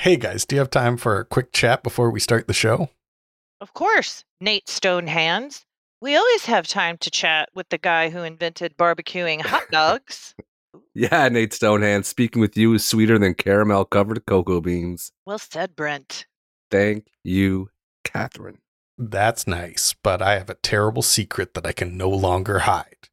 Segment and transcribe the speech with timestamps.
[0.00, 2.88] Hey guys, do you have time for a quick chat before we start the show?
[3.60, 5.64] Of course, Nate Stonehands.
[6.00, 10.34] We always have time to chat with the guy who invented barbecuing hot dogs.
[10.94, 15.12] Yeah, Nate Stonehands, speaking with you is sweeter than caramel covered cocoa beans.
[15.26, 16.24] well said, Brent.
[16.70, 17.68] Thank you,
[18.02, 18.60] Catherine.
[18.96, 23.10] That's nice, but I have a terrible secret that I can no longer hide.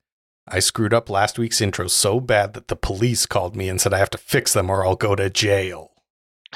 [0.47, 3.93] I screwed up last week's intro so bad that the police called me and said
[3.93, 5.91] I have to fix them or I'll go to jail.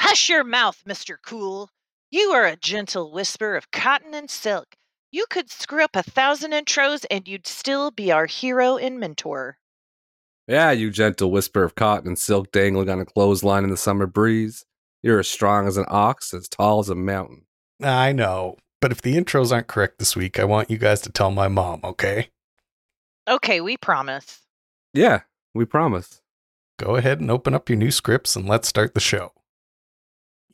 [0.02, 1.16] Hush your mouth, Mr.
[1.24, 1.70] Cool.
[2.10, 4.76] You are a gentle whisper of cotton and silk.
[5.12, 9.60] You could screw up a thousand intros and you'd still be our hero and mentor.
[10.48, 14.08] Yeah, you gentle whisper of cotton and silk dangling on a clothesline in the summer
[14.08, 14.66] breeze.
[15.04, 17.46] You're as strong as an ox, as tall as a mountain.
[17.80, 21.12] I know, but if the intros aren't correct this week, I want you guys to
[21.12, 22.30] tell my mom, okay?
[23.28, 24.40] Okay, we promise.
[24.96, 25.22] Yeah,
[25.54, 26.24] we promise.
[26.80, 29.34] Go ahead and open up your new scripts and let's start the show.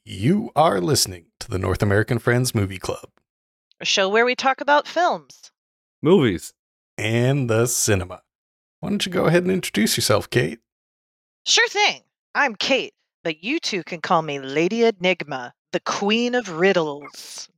[0.09, 3.09] You are listening to the North American Friends Movie Club
[3.81, 5.51] A show where we talk about films.
[6.01, 6.53] Movies.
[6.97, 8.21] and the cinema.
[8.79, 10.59] Why don't you go ahead and introduce yourself, Kate?
[11.45, 12.03] Sure thing.
[12.33, 17.49] I'm Kate, but you two can call me Lady Enigma, the Queen of Riddles.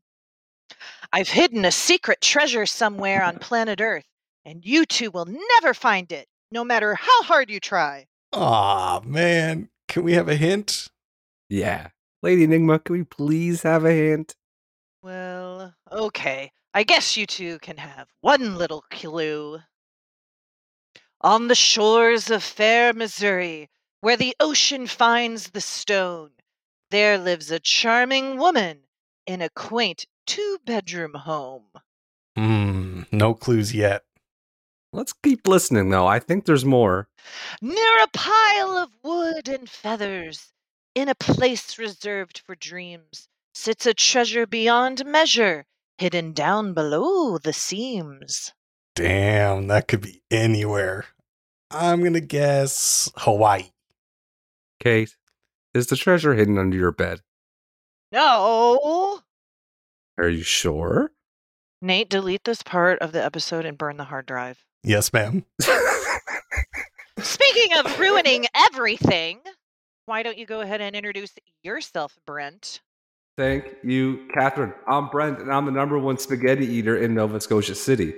[1.14, 4.08] I've hidden a secret treasure somewhere on planet Earth,
[4.44, 8.08] and you two will never find it, no matter how hard you try.
[8.34, 9.70] Aw, man.
[9.88, 10.88] Can we have a hint?
[11.48, 11.90] Yeah.
[12.22, 14.36] Lady Enigma, can we please have a hint?
[15.02, 16.52] Well, okay.
[16.74, 19.60] I guess you two can have one little clue.
[21.22, 23.70] On the shores of fair Missouri,
[24.02, 26.32] where the ocean finds the stone,
[26.92, 28.82] there lives a charming woman
[29.26, 31.72] in a quaint two bedroom home.
[32.38, 34.04] Hmm, no clues yet.
[34.92, 36.08] Let's keep listening, though.
[36.08, 37.08] I think there's more.
[37.62, 40.52] Near a pile of wood and feathers,
[40.96, 45.66] in a place reserved for dreams, sits a treasure beyond measure,
[45.98, 48.54] hidden down below the seams.
[48.96, 51.06] Damn, that could be anywhere.
[51.72, 53.70] I'm gonna guess Hawaii.
[54.82, 55.16] Kate,
[55.74, 57.22] is the treasure hidden under your bed?
[58.12, 59.22] No!
[60.18, 61.12] Are you sure?
[61.82, 64.66] Nate, delete this part of the episode and burn the hard drive.
[64.84, 65.46] Yes, ma'am.
[67.20, 69.40] Speaking of ruining everything,
[70.10, 72.82] why don't you go ahead and introduce yourself, Brent?
[73.38, 74.74] Thank you, Catherine.
[74.88, 78.14] I'm Brent, and I'm the number one spaghetti eater in Nova Scotia City.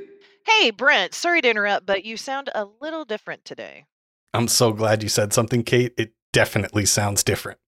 [0.47, 3.85] Hey, Brent, sorry to interrupt, but you sound a little different today.
[4.33, 5.93] I'm so glad you said something, Kate.
[5.97, 7.59] It definitely sounds different.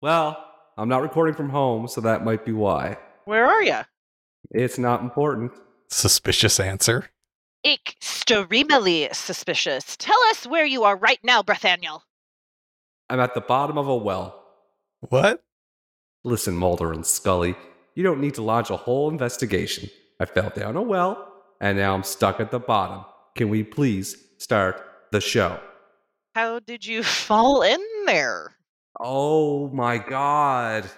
[0.00, 0.42] Well,
[0.78, 2.96] I'm not recording from home, so that might be why.
[3.26, 3.80] Where are you?
[4.50, 5.52] It's not important.
[5.90, 7.10] Suspicious answer.
[7.64, 9.96] Extremely suspicious.
[9.98, 12.00] Tell us where you are right now, Brethaniel.
[13.12, 14.42] I'm at the bottom of a well.
[15.00, 15.44] What?
[16.24, 17.54] Listen, Mulder and Scully,
[17.94, 19.90] you don't need to launch a whole investigation.
[20.18, 21.30] I fell down a well,
[21.60, 23.04] and now I'm stuck at the bottom.
[23.34, 25.60] Can we please start the show?
[26.34, 28.56] How did you fall in there?
[28.98, 30.90] Oh my god.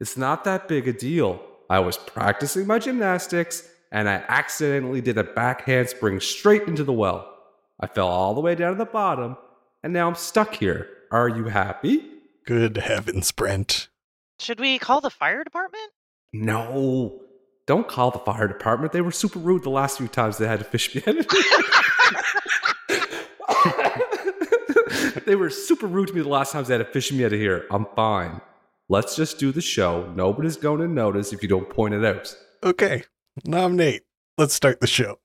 [0.00, 1.40] It's not that big a deal.
[1.70, 6.92] I was practicing my gymnastics and I accidentally did a back handspring straight into the
[6.92, 7.32] well.
[7.78, 9.36] I fell all the way down to the bottom
[9.84, 10.88] and now I'm stuck here.
[11.10, 12.04] Are you happy?
[12.46, 13.88] Good heavens, Brent.
[14.38, 15.90] Should we call the fire department?
[16.32, 17.22] No.
[17.66, 18.92] Don't call the fire department.
[18.92, 21.16] They were super rude the last few times they had to fish me out.
[25.26, 27.32] they were super rude to me the last times they had to fish me out
[27.32, 27.66] of here.
[27.70, 28.40] I'm fine.
[28.88, 30.12] Let's just do the show.
[30.14, 32.34] Nobody's going to notice if you don't point it out.
[32.62, 33.04] Okay,
[33.44, 34.02] Nominate.
[34.38, 35.18] Let's start the show.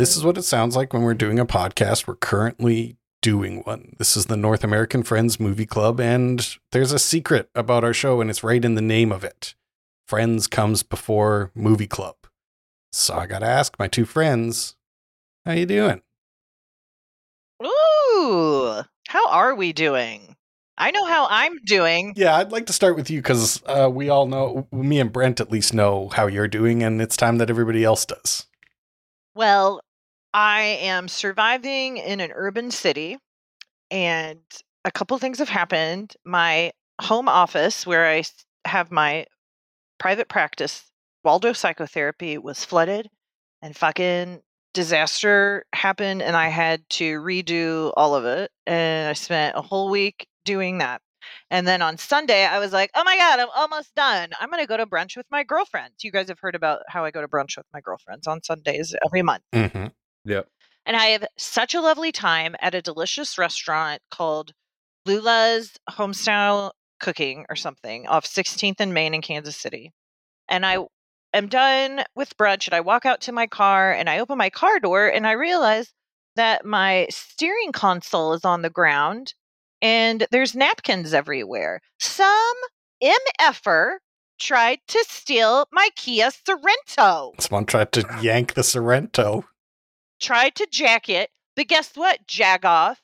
[0.00, 2.06] This is what it sounds like when we're doing a podcast.
[2.06, 3.96] We're currently doing one.
[3.98, 8.22] This is the North American Friends Movie Club, and there's a secret about our show,
[8.22, 9.54] and it's right in the name of it.
[10.08, 12.16] Friends comes before movie club.
[12.92, 14.74] So I gotta ask my two friends,
[15.44, 16.00] how you doing?
[17.62, 20.34] Ooh, how are we doing?
[20.78, 22.14] I know how I'm doing.
[22.16, 25.40] Yeah, I'd like to start with you because uh, we all know, me and Brent
[25.40, 28.46] at least know how you're doing, and it's time that everybody else does.
[29.34, 29.82] Well,
[30.32, 33.18] I am surviving in an urban city,
[33.90, 34.40] and
[34.84, 36.14] a couple things have happened.
[36.24, 38.22] My home office, where I
[38.66, 39.26] have my
[39.98, 40.84] private practice
[41.24, 43.08] Waldo Psychotherapy was flooded
[43.62, 44.40] and fucking
[44.72, 48.50] disaster happened and I had to redo all of it.
[48.66, 51.02] And I spent a whole week doing that.
[51.50, 54.30] And then on Sunday, I was like, oh my God, I'm almost done.
[54.40, 56.02] I'm going to go to brunch with my girlfriends.
[56.02, 58.94] You guys have heard about how I go to brunch with my girlfriends on Sundays
[59.04, 59.42] every month.
[59.52, 59.86] hmm
[60.24, 60.48] Yep.
[60.86, 64.52] And I have such a lovely time at a delicious restaurant called
[65.06, 69.92] Lula's Homestyle Cooking or something off 16th and Main in Kansas City.
[70.48, 70.78] And I
[71.32, 74.50] am done with brunch and I walk out to my car and I open my
[74.50, 75.92] car door and I realize
[76.36, 79.34] that my steering console is on the ground
[79.82, 81.80] and there's napkins everywhere.
[81.98, 82.54] Some
[83.02, 83.94] MFer
[84.38, 87.40] tried to steal my Kia Sorento.
[87.40, 89.44] Someone tried to yank the Sorento.
[90.20, 92.96] Tried to jack it, but guess what, Jagoff?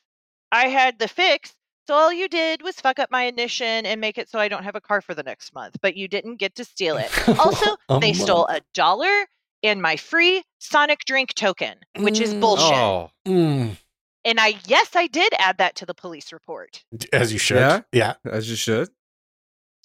[0.53, 1.53] I had the fix.
[1.87, 4.65] So all you did was fuck up my ignition and make it so I don't
[4.65, 7.11] have a car for the next month, but you didn't get to steal it.
[7.39, 9.27] Also, A they stole a dollar
[9.63, 12.41] and my free Sonic drink token, which is Mm.
[12.41, 12.77] bullshit.
[12.77, 13.77] Oh, Mm,
[14.25, 16.85] And I yes, I did add that to the police report.
[17.13, 17.59] as you should.
[17.59, 17.81] Yeah?
[17.93, 18.15] yeah.
[18.25, 18.89] as you should.
[18.89, 18.93] So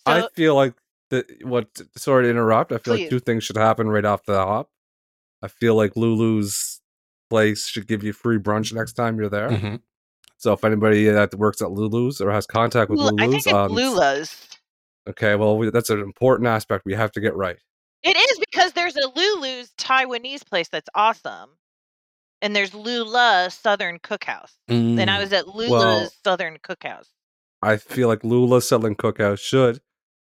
[0.07, 0.73] I feel like
[1.11, 1.25] that.
[1.45, 1.67] What?
[1.95, 2.71] Sorry to interrupt.
[2.71, 3.01] I feel Please.
[3.01, 4.71] like two things should happen right off the hop.
[5.43, 6.80] I feel like Lulu's
[7.31, 9.49] place should give you free brunch next time you're there.
[9.49, 9.81] Mhm.
[10.37, 13.47] So if anybody that works at Lulu's or has contact with Lula- I think it's
[13.53, 14.47] um, Lula's.
[15.09, 17.57] okay, well we, that's an important aspect we have to get right.
[18.03, 21.51] It is because there's a Lulu's Taiwanese place that's awesome.
[22.43, 24.53] And there's Lula Southern Cookhouse.
[24.67, 25.21] And I Mm.
[25.21, 27.07] was at Lula's Well- Southern Cookhouse.
[27.61, 29.79] I feel like Lula's Southern Cookhouse should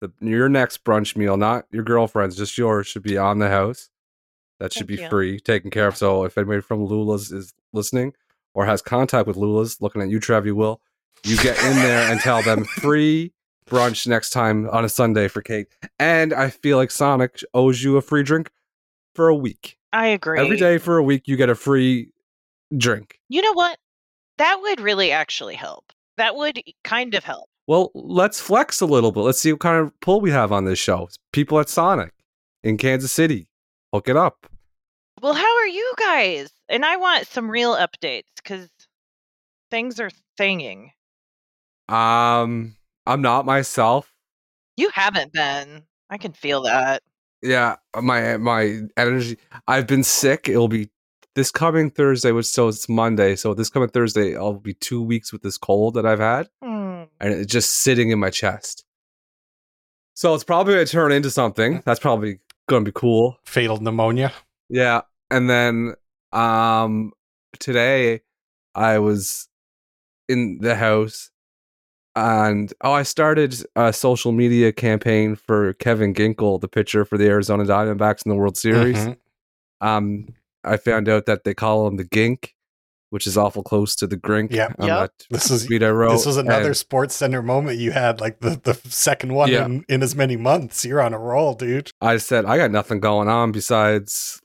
[0.01, 3.89] the your next brunch meal, not your girlfriend's, just yours, should be on the house.
[4.59, 5.09] That should Thank be you.
[5.11, 5.97] free, taken care of.
[5.97, 8.15] So if anybody from Lula's is listening
[8.55, 10.81] or has contact with Lula's, looking at you, Trev, you will.
[11.25, 13.33] You get in there and tell them free
[13.69, 15.67] brunch next time on a Sunday for Kate.
[15.99, 18.51] And I feel like Sonic owes you a free drink
[19.15, 19.77] for a week.
[19.93, 20.39] I agree.
[20.39, 22.11] Every day for a week, you get a free
[22.77, 23.19] drink.
[23.29, 23.79] You know what?
[24.39, 25.93] That would really actually help.
[26.17, 27.49] That would kind of help.
[27.67, 29.21] Well, let's flex a little bit.
[29.21, 31.09] Let's see what kind of pull we have on this show.
[31.33, 32.13] People at Sonic
[32.63, 33.49] in Kansas City,
[33.97, 34.47] hook it up.
[35.23, 36.51] Well, how are you guys?
[36.69, 38.69] And I want some real updates because
[39.71, 40.91] things are thinging.
[41.89, 42.77] Um,
[43.07, 44.13] I'm not myself.
[44.77, 45.85] You haven't been.
[46.11, 47.03] I can feel that.
[47.43, 49.39] Yeah, my my energy.
[49.67, 50.49] I've been sick.
[50.49, 50.91] It'll be
[51.35, 53.37] this coming Thursday, which so it's Monday.
[53.37, 57.05] So this coming Thursday, I'll be two weeks with this cold that I've had, Hmm.
[57.21, 58.85] and it's just sitting in my chest.
[60.15, 61.83] So it's probably gonna turn into something.
[61.87, 63.39] That's probably gonna be cool.
[63.45, 64.33] Fatal pneumonia.
[64.69, 65.03] Yeah.
[65.31, 65.95] And then
[66.33, 67.13] um
[67.61, 68.23] today
[68.75, 69.49] I was
[70.29, 71.31] in the house
[72.17, 77.27] and oh I started a social media campaign for Kevin Ginkel, the pitcher for the
[77.27, 78.97] Arizona Diamondbacks in the World Series.
[78.97, 79.17] Mhm.
[79.81, 80.35] Um
[80.65, 82.56] I found out that they call him the Gink,
[83.11, 85.11] which is awful close to the Grink Yeah, on Yep.
[85.31, 86.11] This is tweet I wrote.
[86.13, 89.65] this was another And- Sports Center moment you had, like the, the second one Yeah.
[89.67, 90.85] in, in as many months.
[90.85, 91.91] You're on a roll, dude.
[92.01, 94.41] I said I got nothing going on besides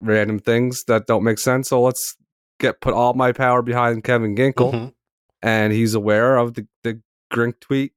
[0.00, 1.68] random things that don't make sense.
[1.68, 2.16] So let's
[2.58, 4.72] get put all my power behind Kevin Ginkel.
[4.72, 4.92] Mhm.
[5.42, 7.00] and he's aware of the the
[7.32, 7.92] Grink tweet.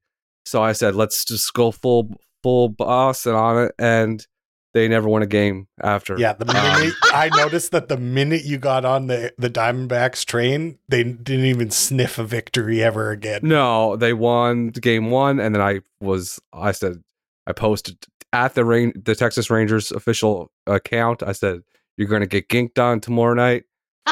[0.46, 2.10] So I said, let's just go full
[2.42, 3.74] full boss and on it.
[3.78, 4.26] And
[4.74, 6.18] they never won a game after.
[6.18, 10.78] Yeah, the minute I noticed that the minute you got on the the Diamondbacks train,
[10.88, 13.40] they didn't even sniff a victory ever again.
[13.44, 17.02] No, they won game one, and then I was I said
[17.46, 21.22] I posted at the rain the Texas Rangers official account.
[21.22, 21.60] I said
[21.96, 23.62] you're going to get ginked on tomorrow night,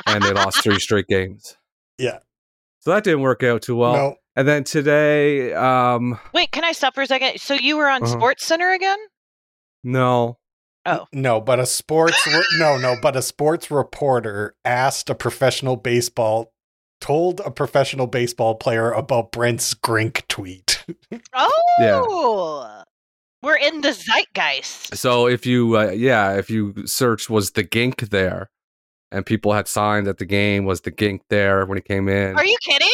[0.06, 1.56] and they lost three straight games.
[1.98, 2.18] Yeah.
[2.80, 3.92] So that didn't work out too well.
[3.94, 7.38] no, And then today, um, Wait, can I stop for a second?
[7.40, 8.12] So you were on Uh-huh.
[8.12, 8.98] Sports Center again?
[9.84, 10.38] no,
[10.84, 11.06] Oh.
[11.12, 16.52] no, but a sports re- no, no, but a sports reporter asked a professional baseball
[17.00, 20.84] told a professional baseball player about Brent's Grink tweet.
[21.34, 22.82] Oh, Yeah.
[23.42, 24.96] we're in the zeitgeist.
[24.96, 28.50] So if you, uh, yeah, if you search was the gink there,
[29.10, 32.36] and people had signed that the game was the gink there when he came in,
[32.36, 32.88] Are you kidding?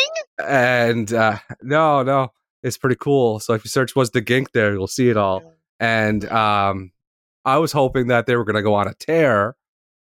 [0.46, 3.40] and uh, no, no, it's pretty cool.
[3.40, 5.54] So if you search was the gink there, you'll see it all.
[5.80, 6.90] And um,
[7.48, 9.56] I was hoping that they were going to go on a tear,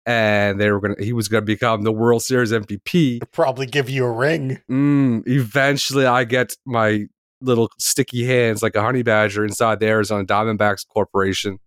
[0.05, 3.19] and they were going to he was going to become the World Series MVP.
[3.31, 4.61] Probably give you a ring.
[4.69, 7.05] Mm, eventually, I get my
[7.41, 11.59] little sticky hands like a honey badger inside the Arizona Diamondbacks Corporation,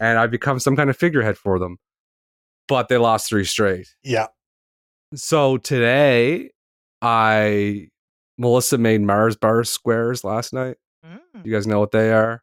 [0.00, 1.78] and I become some kind of figurehead for them.
[2.68, 3.88] But they lost three straight.
[4.02, 4.28] Yeah.
[5.14, 6.50] So today,
[7.02, 7.88] I
[8.38, 10.76] Melissa made Mars bar squares last night.
[11.04, 12.42] Mm, You guys know what they are?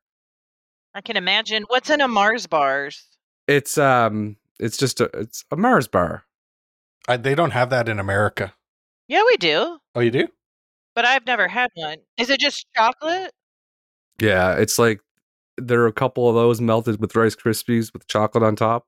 [0.96, 1.64] I can imagine.
[1.68, 3.06] What's in a Mars bars?
[3.48, 6.24] It's um, it's just a it's a Mars bar.
[7.08, 8.54] I, they don't have that in America.
[9.08, 10.28] Yeah, we do, Oh, you do?
[10.94, 11.98] but I've never had one.
[12.18, 13.32] Is it just chocolate?
[14.22, 15.00] Yeah, it's like
[15.58, 18.88] there are a couple of those melted with Rice Krispies with chocolate on top.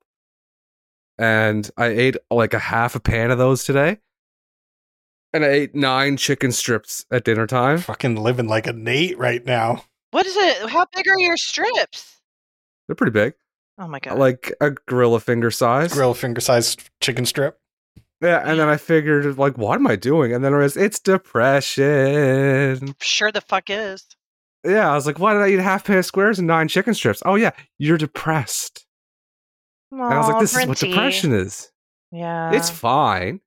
[1.17, 3.97] And I ate like a half a pan of those today.
[5.33, 7.77] And I ate nine chicken strips at dinner time.
[7.79, 9.85] Fucking living like a Nate right now.
[10.11, 10.69] What is it?
[10.69, 12.19] How big are your strips?
[12.87, 13.33] They're pretty big,
[13.77, 14.17] Oh my god!
[14.19, 15.93] like a gorilla finger size.
[15.93, 17.57] Grill finger sized chicken strip.
[18.21, 20.31] Yeah, and then I figured, like, what am I doing?
[20.33, 22.93] And then I was, it's depression.
[23.01, 24.05] sure the fuck is.
[24.63, 26.67] Yeah, I was like, why did I eat a half pan of squares and nine
[26.67, 27.23] chicken strips?
[27.25, 28.85] Oh yeah, you're depressed.
[29.91, 31.71] Aww, And I was like, Aw, this is what depression is.
[32.11, 33.39] Yeah, It's fine.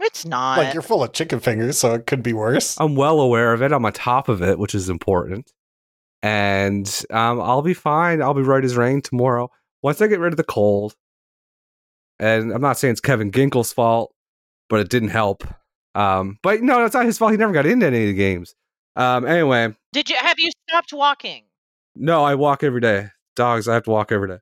[0.00, 0.58] it's not.
[0.58, 2.80] like you're full of chicken fingers, so it could be worse.
[2.80, 3.70] I'm well aware of it.
[3.72, 5.52] I'm on top of it, which is important.
[6.22, 8.22] And um, I'll be fine.
[8.22, 9.50] I'll be right as rain tomorrow.
[9.82, 10.94] Once I get rid of the cold,
[12.20, 14.14] and I'm not saying it's Kevin Ginkel's fault,
[14.68, 15.44] but it didn't help.
[15.94, 17.32] Um, but no, it's not his fault.
[17.32, 18.54] He never got into any of the games.
[18.94, 21.44] Um, anyway, Did you have you stopped walking?
[21.96, 23.08] no, I walk every day.
[23.34, 24.38] Dogs, I have to walk every day.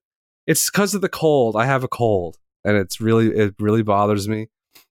[0.46, 1.56] It's because of the cold.
[1.56, 4.48] I have a cold, and it's really it really bothers me,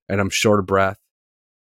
[0.07, 0.97] and I'm short of breath,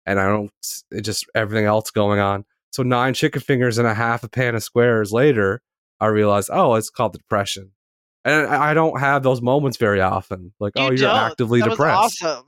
[0.05, 0.53] and I don't.
[0.91, 2.45] It just everything else going on.
[2.73, 5.63] So nine chicken fingers and a half a pan of squares later,
[6.01, 7.73] I realized, oh, it's called the depression,
[8.25, 10.53] and I don't have those moments very often.
[10.61, 11.17] Like, You oh, you're don't.
[11.17, 12.23] actively that depressed.
[12.23, 12.45] Was awesome.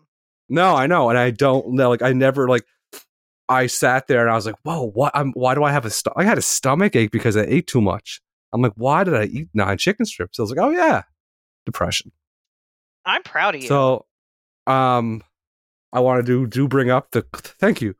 [0.50, 1.88] No, I know, and I don't know.
[1.90, 2.64] Like, I never like.
[3.50, 5.12] I sat there and I was like, "Whoa, what?
[5.14, 5.90] I'm, why do I have a?
[5.90, 8.20] St- I had a stomach ache because I ate too much."
[8.52, 11.02] I'm like, "Why did I eat nine chicken strips?" I was like, "Oh yeah,
[11.64, 12.12] depression."
[13.06, 13.68] I'm proud of you.
[13.68, 14.04] So,
[14.66, 15.22] um,
[15.94, 17.22] I want to do do bring up the.
[17.32, 17.94] Thank you.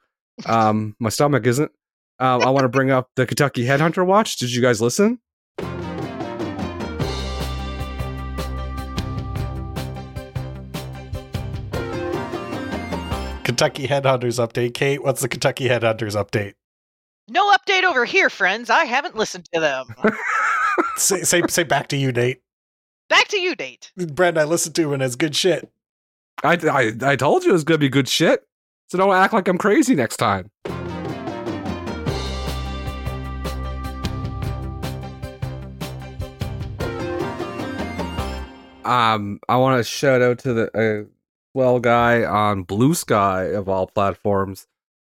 [0.44, 1.72] Um, my stomach isn't.
[2.20, 4.36] Um, I want to bring up the Kentucky Headhunter watch.
[4.36, 5.20] Did you guys listen?
[13.44, 14.74] Kentucky Headhunters update.
[14.74, 16.54] Kate, what's the Kentucky Headhunters update?
[17.28, 18.70] no update over here, friends.
[18.70, 19.86] I haven't listened to them.
[20.96, 22.40] say, say, say back to you, Nate.
[23.08, 23.92] Back to you, Nate.
[23.96, 25.70] Brent, I listened to and it's good shit.
[26.44, 28.46] I, I I told you it was gonna be good shit.
[28.88, 30.50] So don't act like I'm crazy next time.
[38.88, 41.08] Um, I want to shout out to the uh,
[41.54, 44.66] well guy on Bluesky of all platforms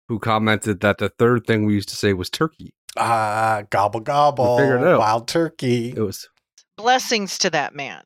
[0.09, 2.73] who commented that the third thing we used to say was turkey.
[2.97, 4.57] Ah, gobble gobble.
[4.59, 4.99] figured out.
[4.99, 5.91] Wild turkey.
[5.91, 6.29] It was
[6.77, 8.03] Blessings to that man.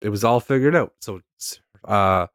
[0.00, 0.92] it was all figured out.
[1.00, 1.20] So,
[1.84, 2.26] uh,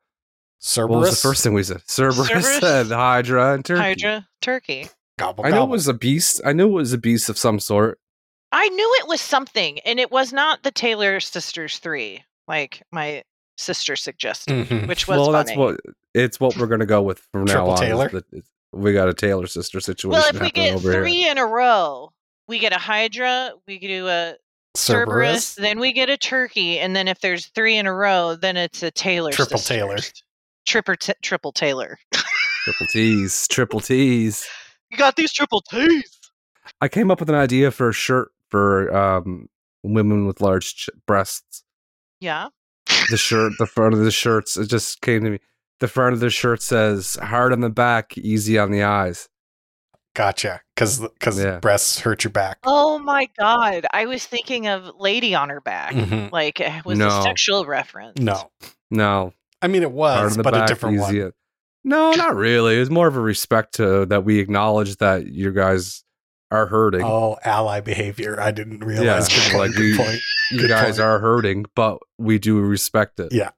[0.59, 0.89] Cerberus.
[0.89, 1.81] what was the first thing we said?
[1.87, 2.63] Cerberus, Cerberus?
[2.63, 3.81] and Hydra and turkey.
[3.81, 4.87] Hydra turkey.
[5.17, 6.41] Gobble I know it was a beast.
[6.45, 7.99] I knew it was a beast of some sort.
[8.51, 13.23] I knew it was something, and it was not the Taylor Sisters three, like my
[13.57, 14.87] sister suggested, Mhm.
[14.87, 15.37] which was well, funny.
[15.37, 15.79] that's what
[16.13, 17.77] it's what we're gonna go with from now on.
[17.77, 18.09] Taylor?
[18.09, 20.11] that it's- we got a Taylor sister situation.
[20.11, 21.31] well, if we get three here.
[21.31, 22.11] in a row,
[22.47, 24.35] we get a Hydra, we do a
[24.75, 25.55] Cerberus, Cerberus.
[25.55, 28.83] then we get a turkey, and then if there's three in a row, then it's
[28.83, 29.31] a Taylor.
[29.31, 29.77] Triple sisters.
[29.77, 29.97] Taylor.
[30.67, 31.97] Triple, t- triple Taylor.
[32.63, 34.47] triple T's, triple T's.
[34.91, 36.19] You got these triple T's.
[36.81, 39.49] I came up with an idea for a shirt for um,
[39.83, 41.63] women with large ch- breasts.
[42.21, 42.49] Yeah.
[43.09, 45.39] The shirt, the front of the shirts, it just came to me.
[45.79, 49.29] The front of the shirt says "hard on the back, easy on the eyes."
[50.15, 50.61] Gotcha.
[50.75, 51.59] Because because Yeah.
[51.59, 52.57] breasts hurt your back.
[52.65, 53.85] Oh my God.
[53.93, 55.93] I was thinking of Lady on her back.
[55.93, 56.31] Mhm.
[56.31, 57.07] Like it was No.
[57.07, 58.19] a sexual reference.
[58.19, 58.51] No.
[58.91, 61.19] No, I mean, it hard was, on the but a different easy.
[61.19, 61.27] one.
[61.27, 61.33] on-
[61.85, 62.75] No, not really.
[62.77, 66.03] It was more of a respect to that we acknowledge that you guys
[66.51, 67.03] are hurting.
[67.03, 68.41] Oh, ally behavior.
[68.41, 69.29] I didn't realize.
[69.29, 69.59] Yeah, Good point.
[69.69, 70.19] like good we- point.
[70.51, 70.99] You good guys point.
[70.99, 73.31] are hurting, but we do respect it.
[73.31, 73.51] Yeah.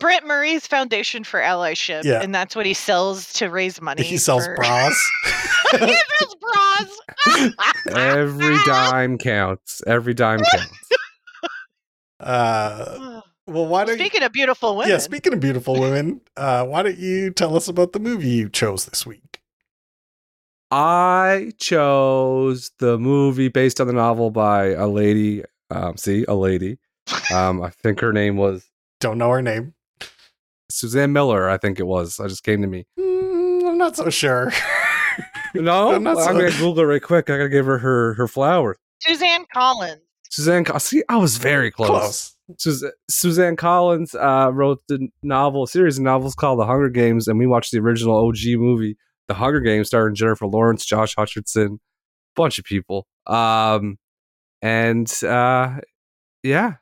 [0.00, 2.22] Brent Murray's Foundation for Allyship, Yeah.
[2.22, 4.02] and that's what he sells to raise money.
[4.02, 5.10] He sells for- bras.
[5.70, 5.78] he
[6.18, 7.52] sells bras.
[7.96, 9.80] Every dime counts.
[9.86, 10.72] Every dime counts.
[12.20, 14.04] uh, well, why don't you?
[14.04, 17.68] Speaking of beautiful women, Yeah, speaking of beautiful women, uh, why don't you tell us
[17.68, 19.40] about the movie you chose this week?
[20.70, 25.42] I chose the movie based on the novel by a lady.
[25.74, 26.78] Um, see, a lady.
[27.32, 28.64] Um, I think her name was
[29.00, 29.74] Don't know her name.
[30.70, 31.48] Suzanne Miller.
[31.48, 32.18] I think it was.
[32.20, 32.86] I just came to me.
[32.98, 34.52] Mm, I'm not so sure.
[35.54, 37.28] No, I'm not I'm gonna Google it right quick.
[37.28, 38.78] I gotta give her her her flowers.
[39.02, 40.00] Suzanne Collins.
[40.30, 40.64] Suzanne.
[40.64, 41.90] Co- See, I was very close.
[41.90, 42.36] Close.
[42.58, 47.28] Sus- Suzanne Collins uh, wrote the novel, a series of novels called The Hunger Games,
[47.28, 48.96] and we watched the original OG movie,
[49.28, 51.76] The Hunger Games, starring Jennifer Lawrence, Josh Hutcherson,
[52.34, 53.06] bunch of people.
[53.26, 53.98] Um,
[54.62, 55.80] and uh,
[56.42, 56.74] yeah,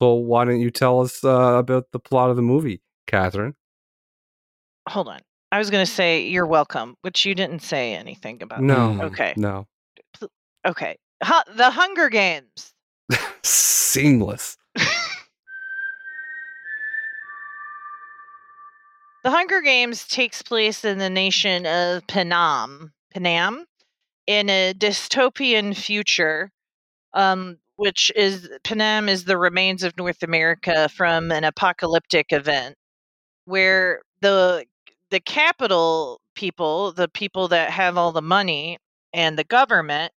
[0.00, 3.54] Well, why don't you tell us uh, about the plot of the movie, Catherine?
[4.88, 5.20] Hold on.
[5.50, 8.62] I was going to say you're welcome, which you didn't say anything about.
[8.62, 9.02] No.
[9.02, 9.34] Okay.
[9.36, 9.66] No.
[10.66, 10.96] Okay.
[11.20, 12.72] The Hunger Games.
[13.42, 14.56] Seamless.
[19.24, 23.66] The Hunger Games takes place in the nation of Panem, Panem,
[24.26, 26.50] in a dystopian future,
[27.14, 32.76] um, which is Panem is the remains of North America from an apocalyptic event,
[33.44, 34.64] where the
[35.10, 38.78] the capital people, the people that have all the money,
[39.12, 40.12] and the government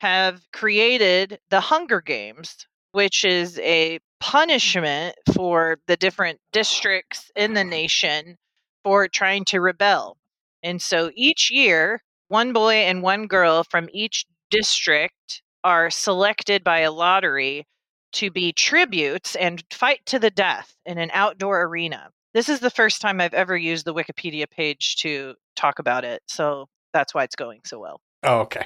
[0.00, 7.64] have created the Hunger Games, which is a punishment for the different districts in the
[7.64, 8.36] nation
[8.84, 10.16] for trying to rebel.
[10.62, 16.78] And so each year, one boy and one girl from each district are selected by
[16.78, 17.66] a lottery
[18.12, 22.08] to be tributes and fight to the death in an outdoor arena.
[22.32, 26.22] This is the first time I've ever used the Wikipedia page to talk about it.
[26.26, 28.00] So that's why it's going so well.
[28.22, 28.64] Oh, okay.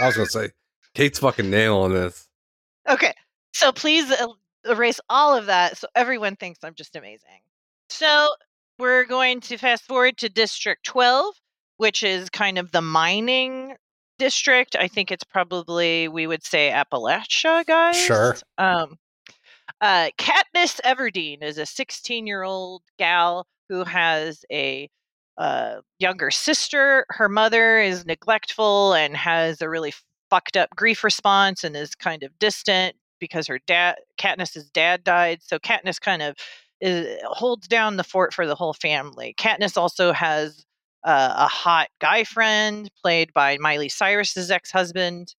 [0.00, 0.48] I was gonna say,
[0.94, 2.26] Kate's fucking nail on this.
[2.88, 3.12] Okay.
[3.52, 4.28] So please uh,
[4.66, 7.42] erase all of that so everyone thinks I'm just amazing.
[7.90, 8.30] So
[8.78, 11.34] we're going to fast forward to District 12,
[11.76, 13.74] which is kind of the mining
[14.18, 14.76] district.
[14.76, 17.96] I think it's probably, we would say, Appalachia, guys.
[17.96, 18.36] Sure.
[18.58, 18.98] Um,
[19.80, 24.88] uh, Katniss Everdeen is a 16 year old gal who has a
[25.38, 27.06] uh, younger sister.
[27.10, 29.92] Her mother is neglectful and has a really
[30.30, 35.40] fucked up grief response and is kind of distant because her dad, Katniss's dad, died.
[35.42, 36.36] So Katniss kind of
[36.80, 39.34] is, holds down the fort for the whole family.
[39.38, 40.64] Katniss also has
[41.04, 45.34] uh, a hot guy friend played by Miley Cyrus's ex husband.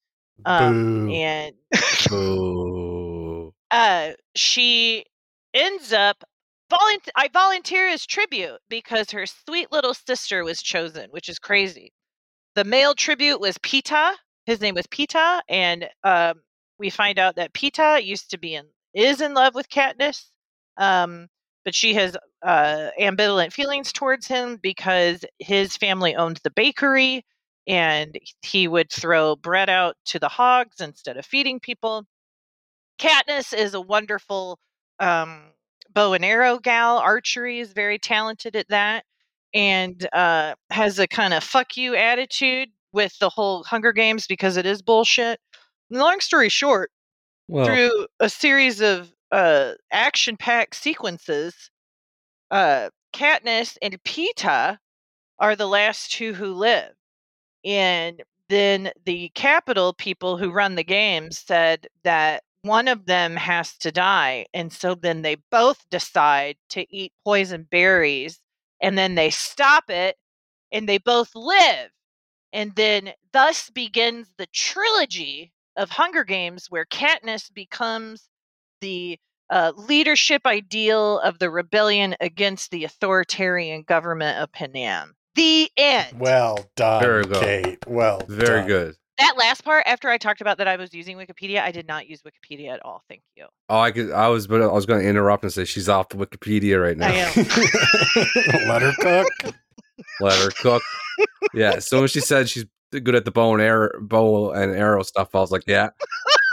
[0.45, 1.55] Um, and
[3.71, 5.05] uh, she
[5.53, 6.23] ends up
[6.69, 7.13] volunteer.
[7.15, 11.93] I volunteer as tribute because her sweet little sister was chosen, which is crazy.
[12.55, 14.13] The male tribute was Peeta.
[14.45, 16.41] His name was Peeta, and um,
[16.77, 20.29] we find out that Peeta used to be in is in love with Katniss,
[20.77, 21.27] um,
[21.65, 27.25] but she has uh, ambivalent feelings towards him because his family owned the bakery,
[27.67, 32.05] and he would throw bread out to the hogs instead of feeding people.
[32.99, 34.59] Katniss is a wonderful
[34.99, 35.41] um,
[35.91, 36.99] bow and arrow gal.
[36.99, 39.03] Archery is very talented at that,
[39.53, 44.55] and uh, has a kind of fuck you attitude with the whole Hunger Games because
[44.55, 45.39] it is bullshit.
[45.89, 46.91] Long story short,
[47.47, 51.69] Well, through a series of uh, action-packed sequences,
[52.51, 54.77] uh, Katniss and Peeta
[55.39, 56.93] are the last two who live,
[57.63, 63.77] and then the capital people who run the games said that one of them has
[63.77, 68.39] to die, and so then they both decide to eat poison berries,
[68.81, 70.15] and then they stop it,
[70.71, 71.89] and they both live,
[72.53, 78.29] and then thus begins the trilogy of Hunger Games, where Katniss becomes
[78.81, 79.17] the
[79.49, 85.13] uh, leadership ideal of the rebellion against the authoritarian government of Panem.
[85.35, 86.19] The end.
[86.19, 87.43] Well done, Very good.
[87.43, 87.77] Kate.
[87.87, 88.67] Well, very done.
[88.67, 88.95] good.
[89.17, 92.07] that last part, after I talked about that I was using Wikipedia, I did not
[92.07, 93.03] use Wikipedia at all.
[93.09, 93.45] Thank you.
[93.69, 94.11] Oh, I could.
[94.11, 96.97] I was, but I was going to interrupt and say she's off the Wikipedia right
[96.97, 97.07] now.
[97.07, 98.67] I am.
[98.69, 99.53] Let her cook.
[100.21, 100.81] Let her cook.
[101.53, 101.73] yeah.
[101.73, 105.03] As soon as she said she's good at the bow and arrow, bow and arrow
[105.03, 105.89] stuff, I was like, yeah,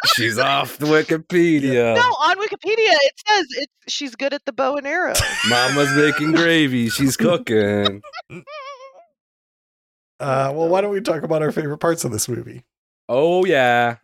[0.07, 1.95] she's off the Wikipedia.
[1.95, 5.15] No, on Wikipedia it says it's she's good at the bow and arrow.
[5.49, 6.89] Mama's making gravy.
[6.89, 8.03] She's cooking.
[10.21, 12.65] Uh, well, why don't we talk about our favorite parts of this movie?
[13.09, 13.97] Oh yeah.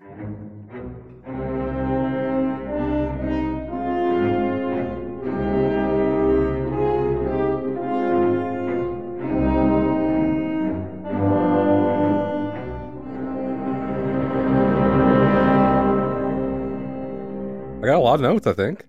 [17.89, 18.47] Got a lot of notes.
[18.47, 18.87] I think.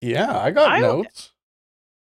[0.00, 1.30] Yeah, I got I- notes.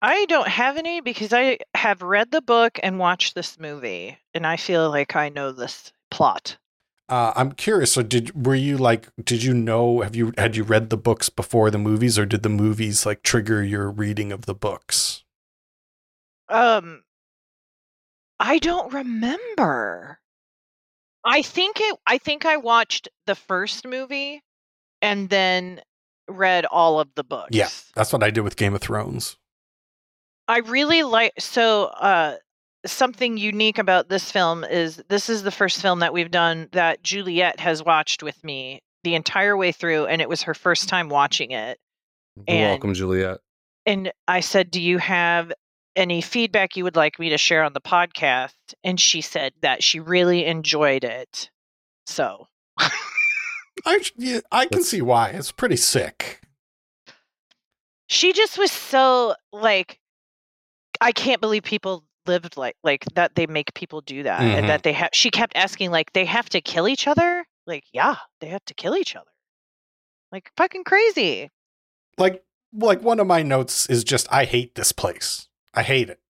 [0.03, 4.47] I don't have any because I have read the book and watched this movie, and
[4.47, 6.59] I feel like I know this plot.
[7.09, 7.93] Uh, I'm curious.
[7.93, 9.09] So, did were you like?
[9.23, 10.03] Did you know?
[10.03, 13.23] Have you had you read the books before the movies, or did the movies like
[13.23, 15.25] trigger your reading of the books?
[16.51, 17.03] Um,
[18.39, 20.19] I don't remember.
[21.25, 21.97] I think it.
[22.07, 24.43] I think I watched the first movie
[25.01, 25.81] and then
[26.29, 27.51] read all of the books.
[27.53, 29.37] Yeah, that's what I did with Game of Thrones.
[30.49, 32.37] I really like so uh
[32.87, 37.03] something unique about this film is this is the first film that we've done that
[37.03, 41.09] Juliet has watched with me the entire way through and it was her first time
[41.09, 41.79] watching it
[42.47, 43.39] And- welcome, Juliet.
[43.87, 45.51] and I said, "Do you have
[45.97, 49.83] any feedback you would like me to share on the podcast?" And she said that
[49.83, 51.51] she really enjoyed it.
[52.07, 52.49] So,
[53.87, 55.31] I yeah, I can see why.
[55.31, 56.41] It's pretty sick.
[58.07, 59.99] she just was so like
[61.01, 64.59] I can't believe people lived like like that they make people do that Mhm.
[64.59, 67.47] and that they have she kept asking like they have to kill each other?
[67.67, 69.31] Like, yeah, they have to kill each other.
[70.33, 71.51] Like fucking crazy.
[72.19, 75.49] Like like one of my notes is just I hate this place.
[75.75, 76.21] I hate it.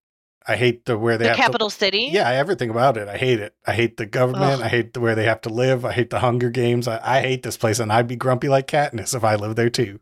[0.47, 2.09] I hate the where they the have capital city?
[2.11, 3.07] Yeah, everything about it.
[3.07, 3.55] I hate it.
[3.65, 4.59] I hate the government.
[4.59, 4.61] Ugh.
[4.61, 5.85] I hate the, where they have to live.
[5.85, 6.87] I hate the Hunger Games.
[6.87, 9.71] I, I hate this place, and I'd be grumpy like Katniss if I lived there
[9.71, 9.99] too.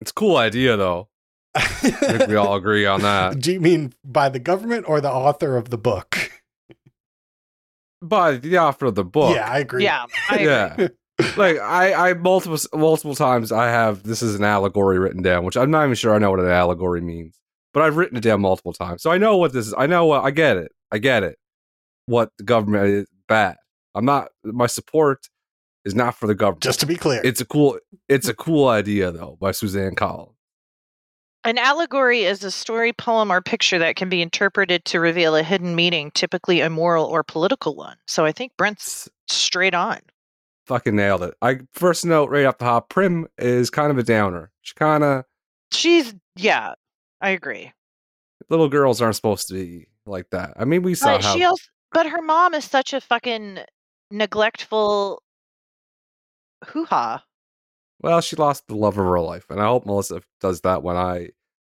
[0.00, 1.08] It's a cool idea, though.
[1.54, 3.38] I think we all agree on that.
[3.40, 6.30] Do you mean by the government or the author of the book?
[8.00, 9.84] By the author of the book, Yeah, I agree.
[9.84, 10.06] Yeah.
[10.28, 10.46] I agree.
[10.46, 10.88] yeah.
[11.36, 15.56] like I, I multiple multiple times I have this is an allegory written down, which
[15.56, 17.38] I'm not even sure I know what an allegory means,
[17.72, 19.74] but I've written it down multiple times, so I know what this is.
[19.76, 20.72] I know what I get it.
[20.90, 21.38] I get it.
[22.06, 23.56] What the government is bad.
[23.94, 24.28] I'm not.
[24.44, 25.28] My support
[25.84, 26.62] is not for the government.
[26.62, 27.78] Just to be clear, it's a cool.
[28.08, 30.36] It's a cool idea though by Suzanne Collins.
[31.44, 35.42] An allegory is a story, poem, or picture that can be interpreted to reveal a
[35.42, 37.96] hidden meaning, typically a moral or political one.
[38.06, 39.98] So I think Brent's straight on.
[40.66, 41.34] Fucking nailed it.
[41.42, 42.90] I first note right off the hop.
[42.90, 44.52] Prim is kind of a downer.
[44.62, 45.24] She kind of
[45.72, 46.74] She's, yeah,
[47.22, 47.72] I agree.
[48.50, 50.54] little girls aren't supposed to be like that.
[50.56, 53.60] I mean, we saw But how she also, but her mom is such a fucking
[54.10, 55.22] neglectful
[56.66, 57.24] hoo ha.
[58.00, 60.96] Well, she lost the love of her life, and I hope Melissa does that when
[60.96, 61.28] I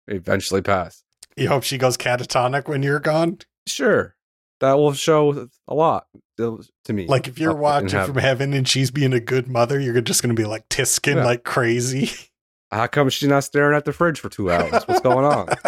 [0.06, 1.02] eventually pass.
[1.36, 3.38] you hope she goes catatonic when you're gone.
[3.66, 4.14] Sure,
[4.60, 7.06] that will show a lot to to me.
[7.08, 10.34] Like if you're watching from heaven and she's being a good mother, you're just going
[10.34, 11.24] to be like tisking Yeah.
[11.24, 12.10] like crazy.
[12.70, 14.86] how come she's not staring at the fridge for two hours?
[14.86, 15.48] What's going on?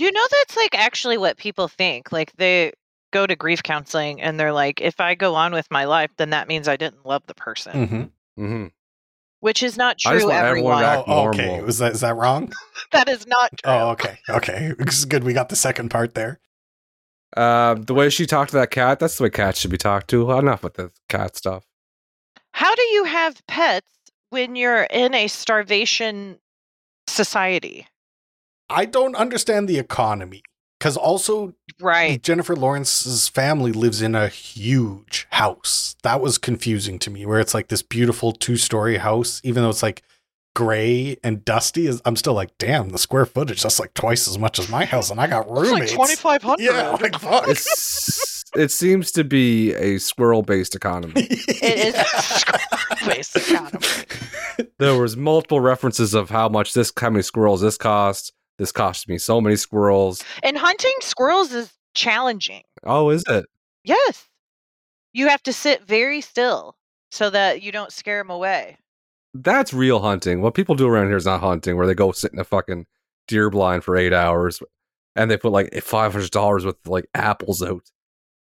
[0.00, 2.10] You know, that's like actually what people think.
[2.10, 2.72] Like they
[3.12, 6.30] go to grief counseling and they're like, if I go on with my life, then
[6.30, 8.10] that means I didn't love the person, Mhm.
[8.36, 8.66] hmm
[9.38, 10.82] which is not I just true, want everyone everyone.
[10.82, 11.66] back Oh, okay, normal.
[11.66, 12.52] was that is that wrong?
[12.90, 13.72] that is not true.
[13.72, 14.72] Oh, okay, okay.
[14.80, 15.22] It's good.
[15.22, 16.40] We got the second part there.
[17.36, 20.28] Uh, the way she talked to that cat—that's the way cats should be talked to.
[20.32, 21.64] Enough with the cat stuff.
[22.50, 23.86] How do you have pets
[24.34, 26.38] when you're in a starvation
[27.06, 27.86] society?
[28.68, 30.42] I don't understand the economy
[30.78, 32.22] because also Right.
[32.22, 35.96] Jennifer Lawrence's family lives in a huge house.
[36.02, 39.70] That was confusing to me, where it's like this beautiful two story house, even though
[39.70, 40.02] it's like
[40.54, 41.86] gray and dusty.
[41.88, 44.84] is- I'm still like, damn, the square footage that's like twice as much as my
[44.84, 45.92] house, and I got roommates.
[46.60, 47.48] Yeah, like fuck.
[47.48, 51.26] It's, it seems to be a squirrel-based economy.
[51.28, 51.94] It is
[53.36, 53.86] economy.
[54.78, 58.32] there was multiple references of how much this how many squirrels this cost.
[58.58, 60.22] This cost me so many squirrels.
[60.42, 62.62] And hunting squirrels is challenging.
[62.84, 63.46] Oh, is it?
[63.82, 64.28] Yes.
[65.12, 66.76] You have to sit very still
[67.10, 68.76] so that you don't scare them away.
[69.34, 70.40] That's real hunting.
[70.40, 72.86] What people do around here is not hunting, where they go sit in a fucking
[73.26, 74.62] deer blind for eight hours,
[75.16, 77.90] and they put like five hundred dollars with like apples out,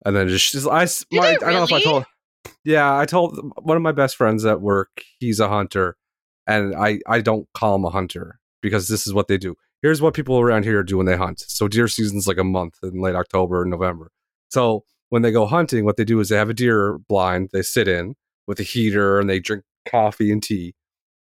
[0.07, 0.87] and then just, just I.
[1.15, 2.07] my- they I don't know if I told.
[2.65, 5.03] Yeah, I told one of my best friends at work.
[5.19, 5.97] He's a hunter,
[6.47, 9.57] and I I don't call him a hunter because this is what they do.
[9.83, 11.41] Here's what people around here do when they hunt.
[11.47, 14.11] So deer season's like a month in late October and November.
[14.51, 17.63] So when they go hunting, what they do is they have a deer blind they
[17.63, 18.15] sit in
[18.47, 20.75] with a heater and they drink coffee and tea,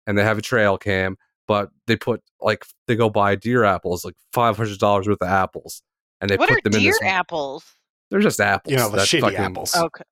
[0.05, 1.17] and they have a trail cam.
[1.47, 5.27] But they put like they go buy deer apples, like five hundred dollars worth of
[5.27, 5.81] apples,
[6.21, 7.65] and they what put are them in deer apples?
[8.09, 8.71] They're just apples.
[8.71, 9.75] you know, the that shitty fucking apples.
[9.75, 10.03] Okay.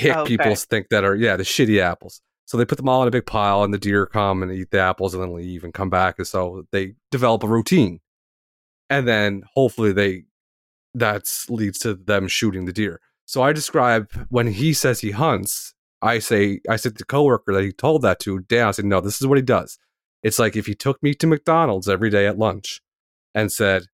[0.00, 0.36] Hick oh, Okay.
[0.36, 2.20] people think that are yeah the shitty apples.
[2.46, 4.70] So they put them all in a big pile, and the deer come and eat
[4.70, 6.16] the apples, and then leave and come back.
[6.18, 8.00] And so they develop a routine,
[8.88, 10.24] and then hopefully they
[10.94, 13.00] that leads to them shooting the deer.
[13.26, 15.74] So I describe when he says he hunts.
[16.02, 18.68] I say I said to the coworker that he told that to Dan.
[18.68, 19.78] I said no, this is what he does.
[20.22, 22.80] It's like if he took me to McDonald's every day at lunch
[23.34, 23.84] and said,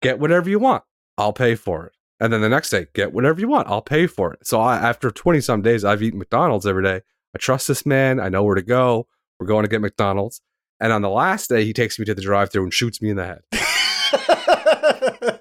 [0.00, 0.84] "Get whatever you want,
[1.18, 1.92] I'll pay for it."
[2.24, 4.46] And then the next day, get whatever you want, I'll pay for it.
[4.46, 7.02] So I, after 20 some days, I've eaten McDonald's every day.
[7.34, 8.18] I trust this man.
[8.18, 9.06] I know where to go.
[9.38, 10.40] We're going to get McDonald's.
[10.80, 13.10] And on the last day, he takes me to the drive through and shoots me
[13.10, 13.42] in the head.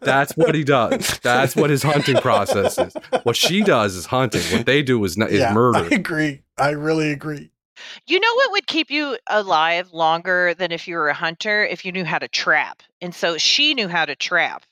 [0.02, 1.20] That's what he does.
[1.24, 2.94] That's what his hunting process is.
[3.24, 4.42] What she does is hunting.
[4.52, 5.88] What they do is, n- is yeah, I murder.
[5.90, 6.42] agree.
[6.58, 7.50] I really agree.
[8.08, 11.66] You know what would keep you alive longer than if you were a hunter?
[11.66, 12.84] If you knew how to trap.
[13.02, 14.64] And so she knew how to trap.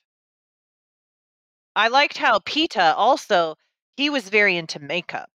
[1.76, 3.56] I liked how Peeta also,
[3.98, 5.30] he was very into makeup.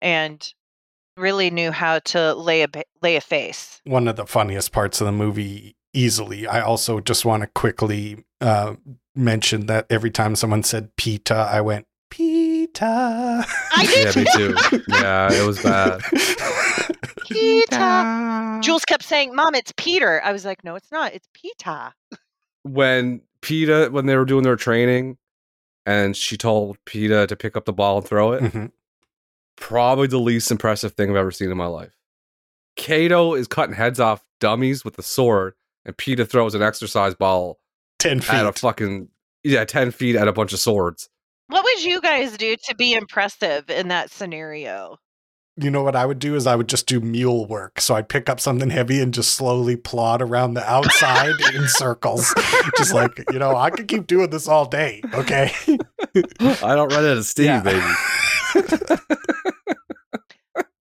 [0.00, 0.46] And
[1.16, 2.68] really knew how to lay a
[3.02, 3.80] lay a face.
[3.84, 6.46] One of the funniest parts of the movie, easily.
[6.46, 8.74] I also just want to quickly uh,
[9.14, 13.44] mention that every time someone said pita, I went pita.
[13.72, 14.82] I did Yeah, me too.
[14.88, 16.00] Yeah, it was bad.
[17.30, 18.60] Pita.
[18.62, 21.14] Jules kept saying, "Mom, it's Peter." I was like, "No, it's not.
[21.14, 21.92] It's Pita."
[22.62, 25.16] when Peeta, when they were doing their training,
[25.86, 28.72] and she told Peeta to pick up the ball and throw it, Mhm.
[29.56, 31.96] probably the least impressive thing I've ever seen in my life.
[32.76, 37.60] Cato is cutting heads off dummies with a sword, and Peeta throws an exercise ball
[37.98, 38.34] Ten feet.
[38.34, 39.08] at a fucking
[39.44, 41.08] yeah, ten feet at a bunch of swords.
[41.48, 44.96] What would you guys do to be impressive in that scenario?
[45.56, 47.80] You know what I would do is I would just do mule work.
[47.80, 52.34] So I'd pick up something heavy and just slowly plod around the outside in circles.
[52.76, 55.00] Just like, you know, I could keep doing this all day.
[55.14, 55.52] Okay.
[55.68, 57.60] I don't run out of steam, Yeah.
[57.60, 57.80] baby.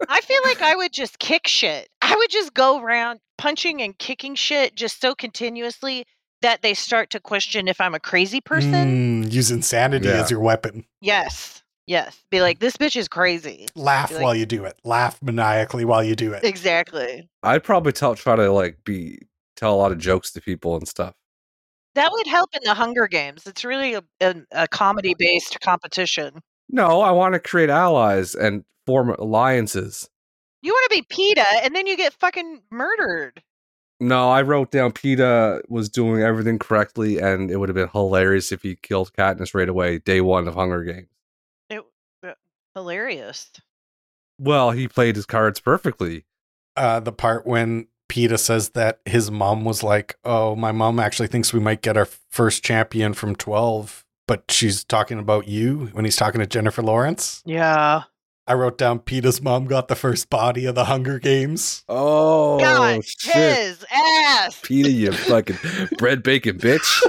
[0.10, 1.88] I feel like I would just kick shit.
[2.02, 6.06] I would just go around punching and kicking shit just so continuously
[6.42, 9.24] that they start to question if I'm a crazy person.
[9.24, 10.22] Mm, use insanity Yeah.
[10.22, 10.86] as your weapon.
[11.02, 11.63] Yes.
[11.86, 12.24] Yes.
[12.32, 13.68] Be like, this bitch is crazy.
[13.76, 14.80] Laugh like- while you do it.
[14.84, 16.44] Laugh maniacally while you do it.
[16.44, 17.30] Exactly.
[17.44, 19.20] I'd probably tell try to like be
[19.56, 21.14] tell a lot of jokes to people and stuff.
[21.96, 23.46] That would help in the Hunger Games.
[23.46, 26.42] It's really a, a, a comedy based competition.
[26.70, 30.10] No, I want to create allies and form alliances.
[30.62, 33.44] You want to be Peeta and then you get fucking murdered.
[34.00, 38.52] No, I wrote down Peeta was doing everything correctly, and it would have been hilarious
[38.52, 41.08] if he killed Katniss right away, day one of Hunger Games.
[42.76, 43.52] It, hilarious.
[44.40, 46.26] Well, he played his cards perfectly.
[46.76, 51.28] Uh, the part when Peeta says that his mom was like, Oh, my mom actually
[51.28, 56.06] thinks we might get our first champion from 12, but she's talking about you when
[56.06, 57.42] he's talking to Jennifer Lawrence.
[57.46, 58.04] Yeah.
[58.46, 61.84] I wrote down Peeta's mom got the first body of the Hunger Games.
[61.88, 64.60] Oh, God, his ass.
[64.62, 65.58] Peeta, you fucking
[65.98, 67.02] bread bacon bitch.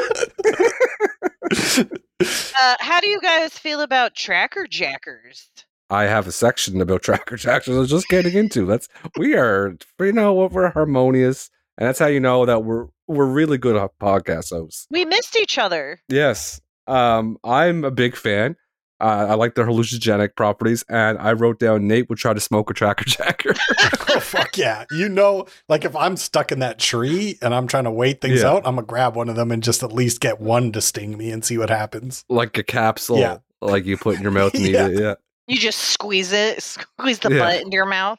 [2.25, 5.51] Uh, how do you guys feel about tracker jackers?
[5.91, 7.77] I have a section about tracker jackers.
[7.77, 8.67] I was just getting into.
[8.67, 12.87] That's we are, you know, what we're harmonious, and that's how you know that we're
[13.07, 14.87] we're really good at podcast hosts.
[14.91, 16.01] We missed each other.
[16.09, 16.61] Yes.
[16.87, 18.57] Um, I'm a big fan.
[19.05, 22.71] Uh, I like their hallucinogenic properties, and I wrote down Nate would try to smoke
[22.71, 23.53] a tracker jacker.
[24.09, 24.87] oh, fuck yeah.
[24.91, 28.41] You know, like if I'm stuck in that tree and I'm trying to wait things
[28.41, 28.49] Yeah.
[28.53, 30.81] out, I'm going to grab one of them and just at least get one to
[30.81, 32.25] sting me and see what happens.
[32.31, 33.37] like a capsule, Yeah.
[33.61, 34.87] like you put in your mouth and eat Yeah.
[34.89, 34.99] it.
[34.99, 35.15] Yeah.
[35.49, 37.41] You just squeeze it, squeeze the Yeah.
[37.41, 38.19] butt into your mouth.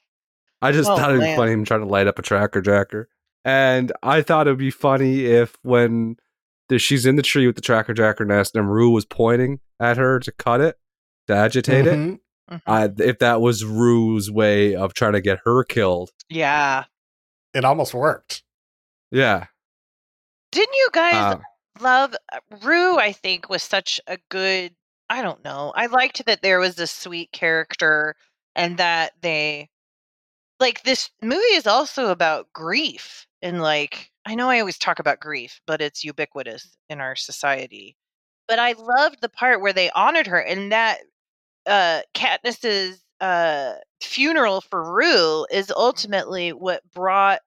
[0.62, 3.10] I just Oh, thought it'd be funny him trying to light up a tracker jacker.
[3.44, 6.25] And I thought it'd be funny if when the,
[6.78, 10.20] she's in the tree with the tracker jacker nest and Rue was pointing at her
[10.20, 10.78] to cut it,
[11.28, 12.20] to agitate it, Mhm.
[12.52, 12.62] Mhm.
[12.66, 16.12] uh, if that was Rue's way of trying to get her killed.
[16.30, 16.86] yeah.
[17.54, 18.44] It almost worked.
[19.12, 19.46] Yeah.
[20.52, 21.40] Didn't you guys Uh,
[21.80, 22.98] love uh, Rue?
[22.98, 24.76] I think was such a good.
[25.10, 25.72] I don't know.
[25.76, 28.16] I liked that there was this sweet character,
[28.56, 29.70] and that they
[30.60, 35.20] like this movie is also about grief and like I know I always talk about
[35.20, 37.96] grief, but it's ubiquitous in our society.
[38.48, 41.00] But I loved the part where they honored her and that
[41.66, 47.42] uh Katniss's uh funeral for Rue is ultimately what brought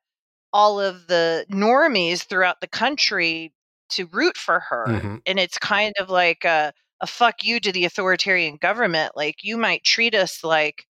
[0.52, 3.52] all of the normies throughout the country
[3.90, 4.86] to root for her.
[4.88, 5.22] Mhm.
[5.26, 9.12] And it's kind of like a, a fuck you to the authoritarian government.
[9.16, 10.86] Like you might treat us like,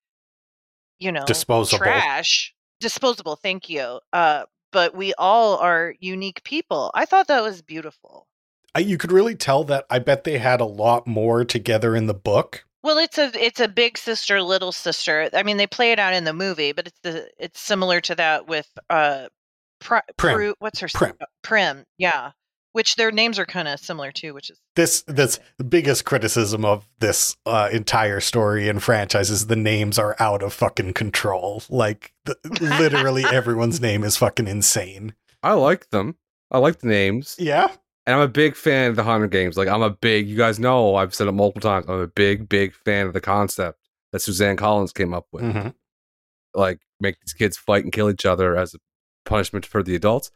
[1.00, 1.80] you know, Disposable.
[1.80, 3.36] trash, disposable.
[3.36, 4.00] Thank you.
[4.14, 6.92] Uh, but we all are unique people.
[6.94, 8.28] I thought that was beautiful.
[8.76, 12.08] I, you could really tell that I bet they had a lot more together in
[12.08, 12.66] the book.
[12.84, 15.30] Well, it's a it's a big sister, little sister.
[15.34, 18.16] I mean, they play it out in the movie, but it's the it's similar to
[18.16, 19.28] that with uh,
[19.80, 20.38] Pri- Prim.
[20.38, 21.14] Pru- what's her Prim.
[21.20, 22.32] uh, Prim, yeah.
[22.74, 26.64] Which their names are kind of similar too, which is This that's the biggest criticism
[26.64, 31.64] of this uh, entire story and franchise is the names are out of fucking control.
[31.70, 32.36] Like the,
[32.80, 35.16] literally everyone's name is fucking insane.
[35.42, 36.18] I like them.
[36.52, 37.36] I like the names.
[37.40, 37.68] Yeah.
[38.06, 39.58] And I'm a big fan of the Hunger Games.
[39.58, 41.86] Like I'm a big, you guys know, I've said it multiple times.
[41.90, 43.80] I'm a big, big fan of the concept
[44.12, 45.44] that Suzanne Collins came up with.
[45.44, 45.74] Mhm.
[46.54, 48.78] Like make these kids fight and kill each other as a
[49.26, 50.32] punishment for the adults.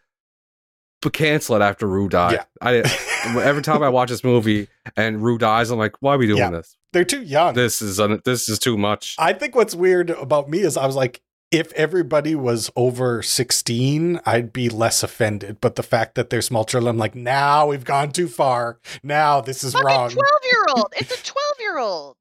[1.01, 2.33] But cancel it after Rue died.
[2.33, 2.43] Yeah.
[2.61, 2.75] I
[3.41, 6.37] every time I watch this movie and Rue dies, I'm like, why are we doing
[6.39, 6.51] Yeah.
[6.51, 6.77] this?
[6.93, 7.55] They're too young.
[7.55, 9.15] This is un- this is too much.
[9.17, 14.21] I think what's weird about me is I was like, if everybody was over 16,
[14.25, 15.57] I'd be less offended.
[15.59, 18.79] But the fact that they're small children, I'm like, now we've gone too far.
[19.03, 20.09] Now this is fucking wrong.
[20.11, 20.93] twelve year old.
[20.97, 22.15] It's a twelve year old.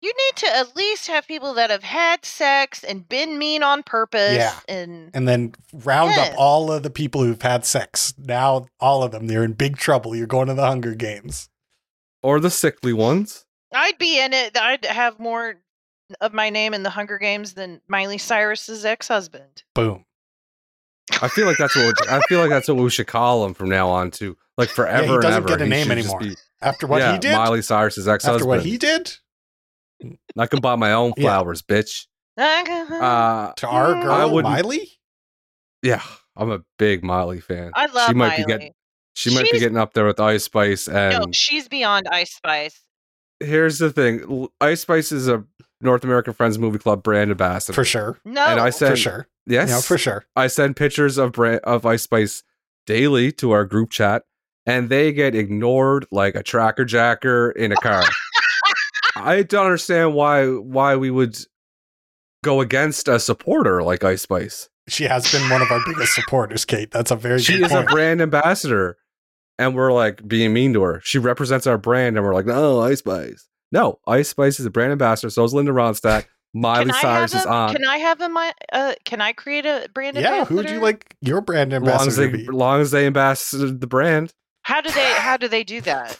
[0.00, 3.82] You need to at least have people that have had sex and been mean on
[3.82, 4.36] purpose.
[4.36, 4.54] Yeah.
[4.68, 6.30] And and then round Yes.
[6.32, 8.14] up all of the people who've had sex.
[8.16, 10.14] Now, all of them, they're in big trouble.
[10.14, 11.48] You're going to the Hunger Games.
[12.22, 13.44] Or the sickly ones.
[13.74, 14.56] I'd be in it.
[14.56, 15.56] I'd have more
[16.20, 19.62] of my name in the Hunger Games than Miley Cyrus's ex-husband.
[19.74, 20.04] Boom.
[21.22, 23.68] I feel like that's what I feel like that's what we should call him from
[23.68, 24.36] now on too.
[24.56, 25.48] Like forever he and doesn't ever.
[25.48, 26.20] get a name anymore.
[26.20, 28.40] be- After what yeah, he did, Miley Cyrus's ex-husband.
[28.42, 29.16] after what he did
[30.36, 31.24] I can buy my own Yeah.
[31.24, 32.06] flowers, bitch.
[32.36, 34.02] Uh, to our Mm.
[34.02, 34.90] girl, I wouldn't- Miley,
[35.82, 36.02] yeah,
[36.36, 37.72] I'm a big Miley fan.
[37.74, 38.44] I love she might Miley.
[38.44, 38.74] be getting
[39.14, 42.84] she might be getting up there with Ice Spice and no, she's beyond Ice Spice.
[43.40, 44.48] here's the thing.
[44.60, 45.44] Ice Spice is a
[45.80, 47.74] North American Friends Movie Club brand ambassador.
[47.74, 49.68] for sure, No, And I for said sure, yes.
[49.70, 50.24] yeah, for sure.
[50.36, 52.44] I send pictures of brand, of Ice Spice
[52.86, 54.22] daily to our group chat,
[54.66, 58.04] and they get ignored like a tracker jacker in a car.
[59.20, 61.38] I don't understand why why we would
[62.44, 64.68] go against a supporter like Ice Spice.
[64.88, 66.90] She has been one of our biggest supporters, Kate.
[66.90, 68.96] That's a very She is a brand ambassador,
[69.58, 71.00] and we're like being mean to her.
[71.04, 73.48] She represents our brand, and we're like, no, Ice Spice.
[73.70, 75.30] No, Ice Spice is a brand ambassador.
[75.30, 76.24] So is Linda Ronstadt.
[76.54, 77.74] Miley Cyrus is on.
[77.74, 78.54] Can I have a my?
[78.72, 80.38] Uh, can I create a brand ambassador?
[80.38, 82.56] yeah, who would you like your brand long as ambassador they, to be?
[82.56, 84.32] long as they ambassador the brand.
[84.62, 85.12] How do they?
[85.12, 86.18] How do they do that?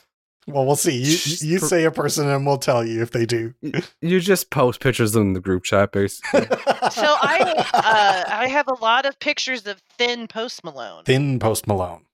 [0.48, 0.96] Well, we'll see.
[0.96, 3.52] You, Just you say a person, and we'll tell you if they do.
[4.00, 6.46] You just post pictures in the group chat, basically.
[6.90, 11.04] So I, uh, I have a lot of pictures of thin Post Malone.
[11.04, 12.06] Thin Post Malone.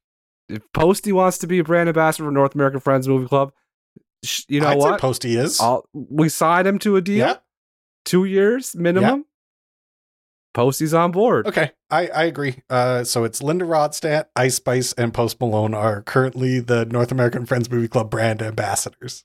[0.49, 3.53] if Posty wants to be a brand ambassador for North American Friends Movie Club,
[4.25, 5.01] sh- you know I'd say what?
[5.01, 5.61] Posty is.
[5.61, 7.37] I'll, we signed him to a deal, yeah.
[8.05, 9.27] two years minimum.
[10.55, 11.47] Posty's on board.
[11.47, 12.63] Okay, I, I agree.
[12.71, 17.45] Uh, so it's Linda Ronstadt, Ice Spice, and Post Malone are currently the North American
[17.45, 19.25] Friends Movie Club brand ambassadors.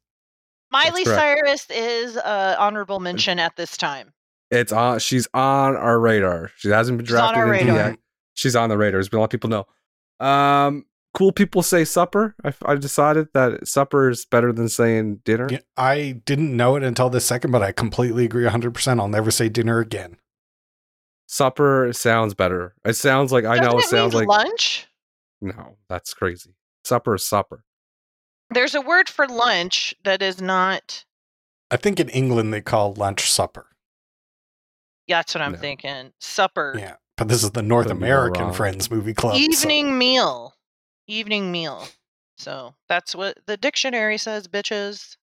[0.72, 1.06] Miley.
[1.06, 4.12] Cyrus is uh, honorable mention at this time.
[4.52, 5.00] It's on.
[5.00, 6.52] She's on our radar.
[6.58, 7.90] She hasn't been She's on drafted our into radar.
[7.92, 8.00] yet.
[8.34, 8.94] She's on the radar.
[8.98, 10.26] There's been a lot of people know.
[10.26, 12.36] Um, cool people say supper.
[12.44, 15.48] I, I decided that supper is better than saying dinner.
[15.52, 19.00] Yeah, I didn't know it until this second, but I completely agree 100%.
[19.00, 20.18] I'll never say dinner again.
[21.32, 22.74] Supper sounds better.
[22.84, 23.70] It sounds like I know.
[23.78, 24.88] It Doesn't sounds mean like lunch.
[25.42, 25.78] no.
[25.88, 26.56] That's crazy.
[26.84, 27.64] Supper is supper.
[28.50, 31.06] There's a word for lunch that is not.
[31.70, 33.68] I think in England they call lunch supper.
[35.06, 35.58] Yeah, that's what I'm No.
[35.60, 36.14] thinking.
[36.20, 36.74] Supper.
[36.80, 38.52] Yeah, but this is the North Could be American.
[38.52, 39.36] Friends Movie Club.
[39.36, 40.56] so- Evening meal.
[41.06, 41.88] Evening meal.
[42.40, 45.16] So that's what the dictionary says, bitches.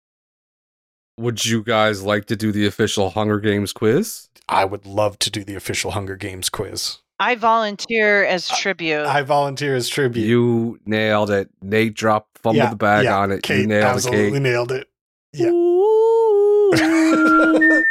[1.19, 4.29] Would you guys like to do the official Hunger Games quiz?
[4.49, 6.99] I would love to do the official Hunger Games quiz.
[7.19, 9.07] I volunteer as tribute.
[9.07, 10.27] I volunteer as tribute.
[10.27, 11.49] You nailed it.
[11.63, 13.43] Nate dropped fumbled Yeah, the bag yeah, on it.
[13.43, 14.43] Kate you nailed it, absolutely Kate.
[14.43, 14.89] nailed it.
[15.33, 15.51] Yeah.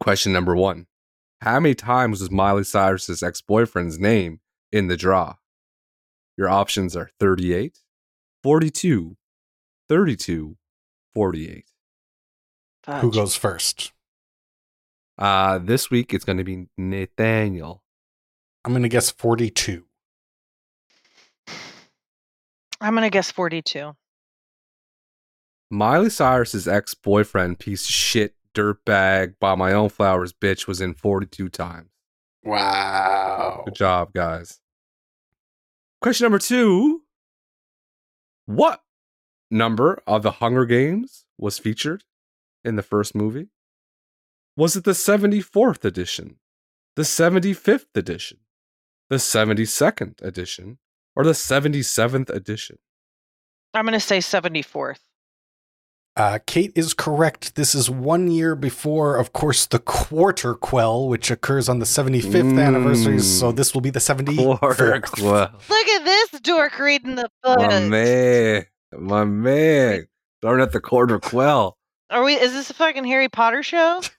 [0.00, 0.86] Question number one.
[1.40, 4.40] How many times was Miley Cyrus's ex boyfriend's name
[4.72, 5.36] in the draw?
[6.36, 7.78] Your options are 38,
[8.42, 9.16] 42,
[9.88, 10.56] 32,
[11.14, 11.64] 48.
[12.82, 13.02] Fudge.
[13.02, 13.92] Who goes first?
[15.16, 17.82] Uh, this week it's going to be Nathaniel.
[18.64, 19.84] I'm going to guess 42.
[22.80, 23.96] I'm gonna guess 42.
[25.70, 30.94] Miley Cyrus's ex boyfriend, piece of shit, dirtbag, buy my own flowers, bitch, was in
[30.94, 31.90] 42 times.
[32.44, 33.62] Wow.
[33.64, 34.60] Good job, guys.
[36.00, 37.02] Question number two
[38.46, 38.80] What
[39.50, 42.04] number of the Hunger Games was featured
[42.64, 43.48] in the first movie?
[44.56, 46.36] Was it the 74th edition,
[46.96, 48.38] the 75th edition,
[49.08, 50.78] the 72nd edition,
[51.14, 52.78] or the 77th edition?
[53.74, 54.98] I'm gonna say 74th.
[56.18, 57.54] Uh, Kate is correct.
[57.54, 62.60] This is one year before, of course, the Quarter Quell, which occurs on the 75th
[62.60, 63.18] anniversary.
[63.18, 63.22] Mm.
[63.22, 65.22] So this will be the 74th.
[65.22, 67.60] Well, Look at this dork reading the book.
[67.60, 68.66] my man,
[68.98, 70.08] my man.
[70.42, 71.78] Darn at the quarter quell.
[72.10, 72.34] Are we?
[72.34, 74.00] Is this a fucking Harry Potter show?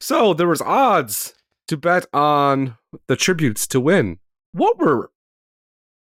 [0.00, 1.34] so there was odds
[1.68, 4.18] to bet on the tributes to win.
[4.50, 5.11] What were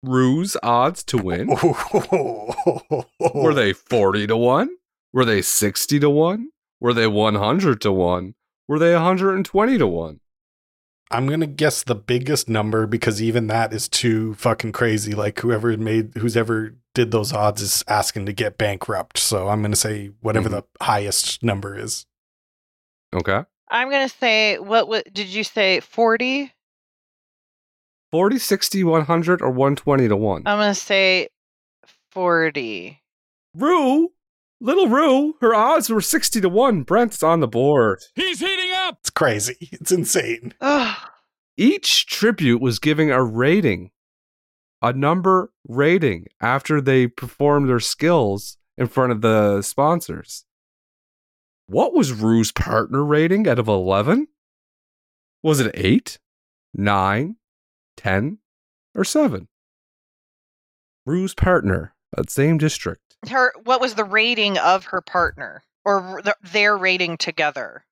[0.03, 1.47] Rue's odds to win?
[3.33, 4.69] Were they 40 to 1?
[5.13, 6.49] Were they 60 to 1?
[6.79, 8.35] Were they 100 to 1?
[8.67, 10.19] Were they 120 to 1?
[11.09, 15.13] I'm going to guess the biggest number because even that is too fucking crazy.
[15.13, 19.17] Like whoever made, who's ever did those odds is asking to get bankrupt.
[19.17, 20.51] So I'm going to say whatever Mhm.
[20.51, 22.05] the highest number is.
[23.15, 23.43] Okay.
[23.69, 24.87] I'm gonna say what?
[24.87, 25.81] What did you say?
[25.81, 26.53] Forty.
[28.11, 30.43] 40, 60, 100, or 120 to 1.
[30.45, 31.29] I'm gonna say
[32.11, 33.01] forty.
[33.53, 34.11] Rue,
[34.61, 36.83] little Rue, her odds were 60 to 1.
[36.83, 37.99] Brent's on the board.
[38.15, 38.97] He's heating up.
[39.01, 39.55] It's crazy.
[39.71, 40.53] It's insane.
[41.57, 43.89] Each tribute was giving a rating,
[44.81, 50.45] a number rating after they performed their skills in front of the sponsors.
[51.65, 54.27] What was Rue's partner rating out of 11?
[55.41, 56.19] Was it 8,
[56.75, 57.36] 9,
[57.97, 58.37] 10,
[58.95, 59.47] or 7?
[61.05, 63.17] Rue's partner, that same district.
[63.29, 63.53] her.
[63.63, 67.83] What was the rating of her partner, or the, their rating together?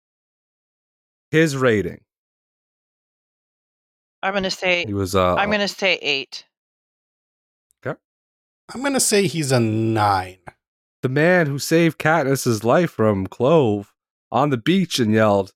[1.32, 2.02] His rating.
[4.22, 4.86] I'm gonna say.
[4.86, 6.46] He was uh I'm gonna say eight.
[7.86, 8.00] Okay.
[8.74, 10.38] I'm going to say he's a nine.
[11.04, 13.94] the man who saved Katniss's life from Clove
[14.32, 15.54] on the beach and yelled,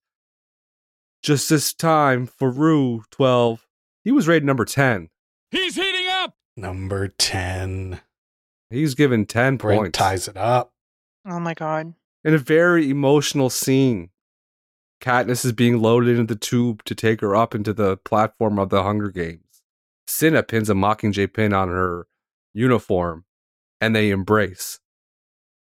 [1.23, 3.65] Just this time for Rue 12.
[4.03, 5.09] He was rated number 10.
[5.51, 6.35] He's heating up.
[6.55, 8.01] Number 10.
[8.69, 9.97] He's given 10 Brent points.
[9.97, 10.73] ties it up.
[11.27, 11.93] Oh my god.
[12.23, 14.09] In a very emotional scene,
[15.01, 18.69] Katniss is being loaded into the tube to take her up into the platform of
[18.69, 19.61] the Hunger Games.
[20.07, 22.07] Cinna pins a Mockingjay pin on her
[22.53, 23.25] uniform,
[23.79, 24.79] and they embrace.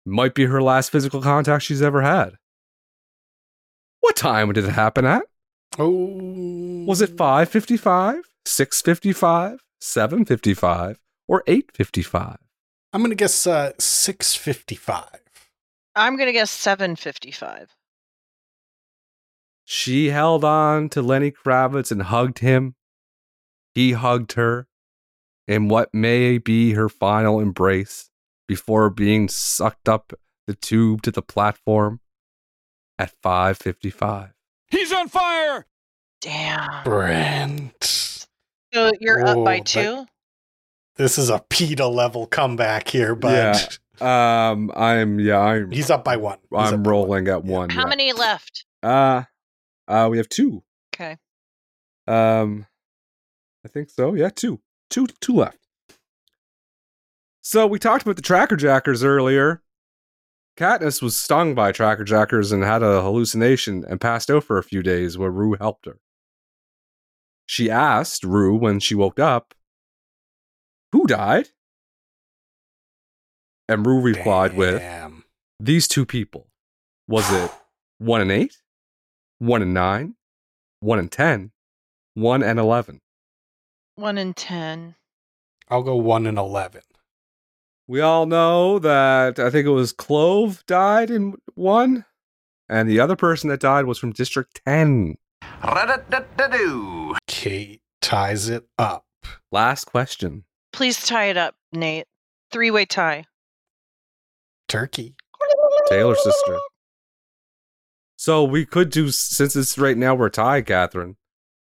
[0.06, 2.34] Might be her last physical contact she's ever had.
[4.00, 5.24] What time did it happen at?
[5.78, 6.84] Oh.
[6.86, 10.96] Was it 5:55, 6:55, 7:55,
[11.26, 12.36] or 8:55?
[12.92, 15.24] I'm going to guess uh, 655.
[15.96, 17.70] I'm gonna guess seven fifty-five.
[19.64, 22.74] She held on to Lenny Kravitz and hugged him.
[23.74, 24.66] He hugged her
[25.46, 28.10] in what may be her final embrace
[28.48, 30.12] before being sucked up
[30.46, 32.00] the tube to the platform
[32.98, 34.33] at 5:55.
[34.74, 35.66] He's on fire.
[36.20, 36.84] Damn.
[36.84, 38.26] Brent.
[38.72, 40.06] So you're up by two.
[40.96, 46.16] This is a Peeta level comeback here, but Um I'm yeah, I'm he's up by
[46.16, 46.38] one.
[46.50, 46.98] He's I'm by one.
[46.98, 47.70] rolling at 1.
[47.70, 47.86] How yeah.
[47.86, 48.64] many left?
[48.82, 49.22] Uh
[49.86, 50.62] uh we have 2.
[50.94, 51.16] Okay.
[52.06, 52.66] Um,
[53.64, 54.14] I think so.
[54.14, 54.60] Yeah, two,
[54.90, 55.58] two, two left.
[57.40, 59.62] So we talked about the tracker jackers earlier.
[60.56, 64.62] Katniss was stung by tracker jackers and had a hallucination and passed out for a
[64.62, 65.98] few days where Rue helped her.
[67.46, 69.54] She asked Rue when she woke up,
[70.92, 71.48] "Who died?"
[73.68, 74.80] And Rue replied with,
[75.58, 76.48] "These two people.
[77.08, 77.50] Was it
[77.98, 78.62] one and eight,
[79.38, 80.14] one and nine,
[80.80, 81.52] one and ten,
[82.14, 83.00] one and eleven?
[83.96, 84.94] One in ten.
[85.68, 86.82] I'll go one and 11.
[87.86, 92.06] We all know that I think it was Clove died in one,
[92.68, 95.16] and the other person that died was from District 10.
[95.62, 97.16] Ra-da-da-da-doo.
[97.26, 99.04] Kate ties it up.
[99.52, 100.44] Last question.
[100.72, 102.06] Please tie it up, Nate.
[102.50, 103.26] Three-way tie.
[104.68, 105.14] Turkey.
[105.88, 106.58] Taylor sister.
[108.16, 111.16] So we could do, since it's right now we're tied, Catherine,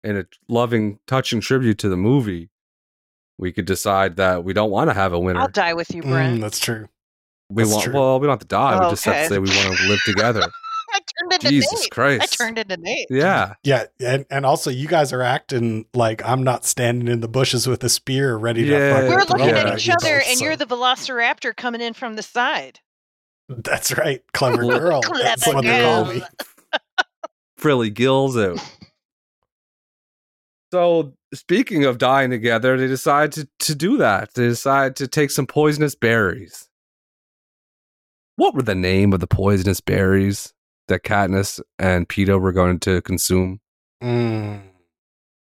[0.05, 2.51] in a loving, touching tribute to the movie,
[3.39, 5.41] we could decide that we don't want to have a winner.
[5.41, 6.39] I'll die with you, Brent.
[6.39, 6.89] Mm, that's true.
[7.49, 7.95] we that's want, true.
[7.95, 8.79] well, we don't have to die.
[8.79, 10.43] we Oh, just have to say we want to live together.
[10.95, 11.91] I turned into Jesus Nate.
[11.91, 12.23] Christ.
[12.41, 13.07] I turned into Nate.
[13.09, 13.55] Yeah.
[13.65, 17.67] Yeah, and, and also you guys are acting like I'm not standing in the bushes
[17.67, 18.93] with a spear ready to Yeah.
[18.97, 21.57] fucking We're looking Yeah, at at each you other, both, and so- you're the Velociraptor
[21.57, 22.81] coming in from the side.
[23.49, 25.01] That's right, clever girl.
[25.23, 26.15] That's Clever what they call girl.
[26.15, 26.23] me.
[27.57, 28.59] frilly gills out.
[30.73, 34.33] So, speaking of dying together, they decide to, to do that.
[34.33, 36.71] They decide to take some poisonous berries.
[38.37, 40.55] What were the name of the poisonous berries
[40.89, 43.61] that Katniss and Peeta were going to consume?
[44.03, 44.63] Mm.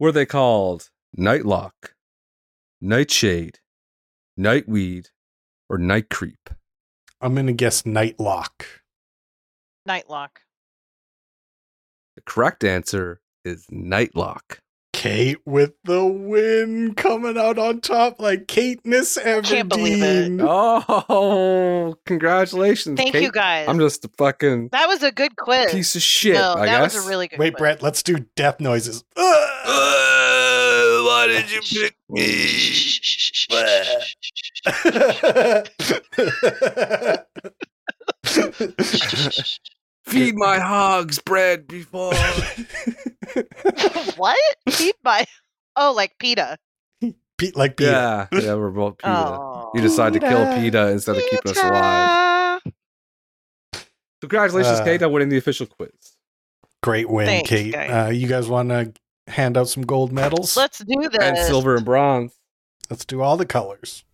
[0.00, 1.92] Were they called Nightlock,
[2.80, 3.60] Nightshade,
[4.36, 5.10] Nightweed,
[5.70, 6.50] or Night Creep?
[7.20, 8.64] I'm gonna guess Nightlock.
[9.88, 10.30] Nightlock.
[12.16, 14.58] The correct answer is Nightlock.
[15.04, 19.44] Kate with the win, coming out on top like Kateness Everdeen.
[19.44, 20.40] Can't believe it.
[20.40, 22.96] Oh, congratulations.
[22.96, 23.22] Thank Kate.
[23.24, 23.68] you, guys.
[23.68, 25.70] I'm just a fucking that was a good quiz.
[25.72, 26.94] piece of shit, no, I that guess.
[26.94, 27.44] was a really good quiz.
[27.48, 27.58] Wait, quiz.
[27.58, 29.04] Brett, let's do death noises.
[29.14, 29.64] why
[31.26, 32.24] did you pick me?
[40.06, 42.14] Feed my hogs bread before.
[44.16, 44.38] what?
[44.70, 45.24] Feed my.
[45.76, 46.56] Oh, like Peeta.
[47.36, 47.90] Pete like Peter.
[47.90, 49.36] yeah, yeah, we're both Peeta.
[49.38, 49.72] Oh.
[49.74, 50.70] You decide to kill Peeta.
[50.70, 52.60] Peeta instead of keeping us alive.
[54.20, 55.90] Congratulations, Uh, Kate, on winning the official quiz.
[56.84, 57.72] Great win, Thanks, Kate.
[57.72, 57.90] guys.
[57.90, 58.92] Uh, you guys want to
[59.26, 60.56] hand out some gold medals?
[60.56, 61.18] Let's do this.
[61.20, 62.38] And silver and bronze.
[62.88, 64.04] Let's do all the colors.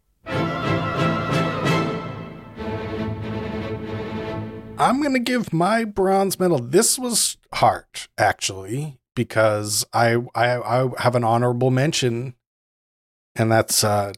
[4.78, 6.58] I'm going to give my bronze medal.
[6.58, 7.84] This was hard,
[8.16, 12.34] actually, because I, I, I have an honorable mention,
[13.36, 14.12] and that's uh,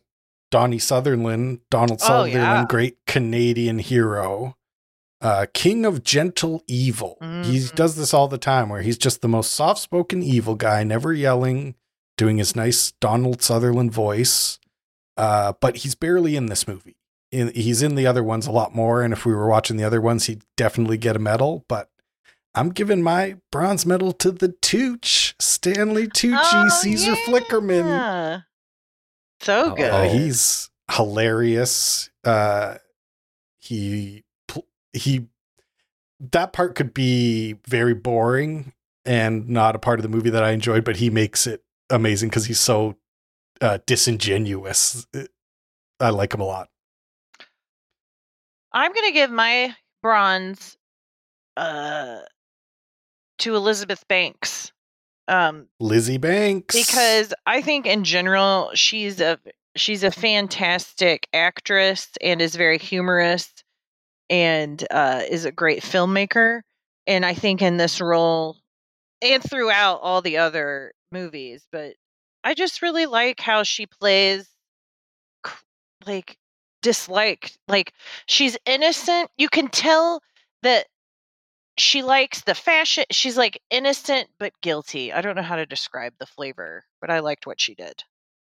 [0.53, 2.65] Donnie Sutherland, Donald Oh, Sutherland, yeah.
[2.69, 4.57] great Canadian hero,
[5.21, 7.17] uh, king of gentle evil.
[7.21, 7.27] He
[7.59, 7.75] Mhm.
[7.75, 11.13] does this all the time, where he's just the most soft spoken evil guy, never
[11.13, 11.75] yelling,
[12.17, 14.61] doing his nice Donald Sutherland voice.
[15.17, 16.97] Uh, but he's barely in this movie.
[17.33, 19.85] In, he's in the other ones a lot more, and if we were watching the
[19.85, 21.65] other ones, he'd definitely get a medal.
[21.69, 21.89] But
[22.55, 28.45] I'm giving my bronze medal to the Tooch, Stanley Tucci, Oh, Caesar Flickerman.
[29.41, 29.91] So Oh, good.
[29.91, 32.11] Uh, he's hilarious.
[32.25, 32.77] Uh,
[33.61, 34.25] he
[34.93, 35.29] he
[36.33, 38.73] that part could be very boring
[39.05, 42.29] and not a part of the movie that I enjoyed, but he makes it amazing
[42.29, 42.97] because he's so
[43.61, 45.07] uh, disingenuous.
[45.99, 46.69] I like him a lot.
[48.73, 50.77] I'm gonna give my bronze
[51.57, 52.21] uh
[53.43, 54.73] to Elizabeth Banks.
[55.29, 59.39] Um Lizzie Banks because I think in general she's a
[59.77, 63.53] she's a fantastic actress and is very humorous
[64.29, 66.63] and uh is a great filmmaker
[67.07, 68.57] and I think in this role
[69.21, 71.95] and throughout all the other movies but
[72.43, 74.49] I just really like how she plays
[76.05, 76.37] like
[76.83, 77.93] disliked like
[78.27, 80.21] she's innocent you can tell
[80.63, 80.87] that
[81.79, 86.13] she likes the fashion she's like innocent but guilty i don't know how to describe
[86.19, 88.05] the flavor but i liked what she did.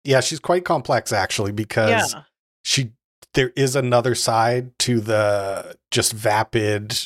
[0.03, 2.21] Yeah, she's quite complex actually because yeah.
[2.63, 2.93] she
[3.33, 6.97] there is another side to the just vapid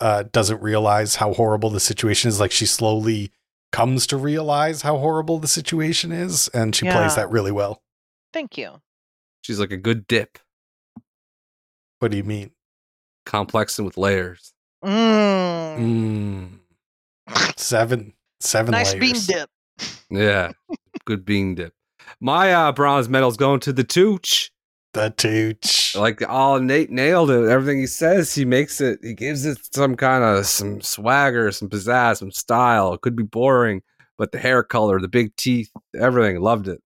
[0.00, 3.32] uh doesn't realize how horrible the situation is like she slowly
[3.72, 7.82] comes to realize how horrible the situation is and she plays that really well.
[8.32, 8.82] Thank you.
[9.42, 10.38] She's like a good dip,
[12.00, 12.50] what do you mean?
[13.24, 14.52] Complex and with layers.
[14.84, 16.50] Mm.
[17.28, 17.58] mm.
[17.58, 19.48] seven seven nice bean dip
[20.10, 20.52] Yeah,
[21.04, 21.72] good bean dip.
[22.20, 24.50] My uh, bronze medal's going to the Tooch.
[24.92, 27.48] the tooch Like all Nate nailed it.
[27.48, 28.98] Everything he says, he makes it.
[29.02, 32.92] He gives it some kind of some swagger, some pizzazz, some style.
[32.94, 33.82] It could be boring,
[34.18, 36.82] but the hair color, the big teeth, everything, loved it.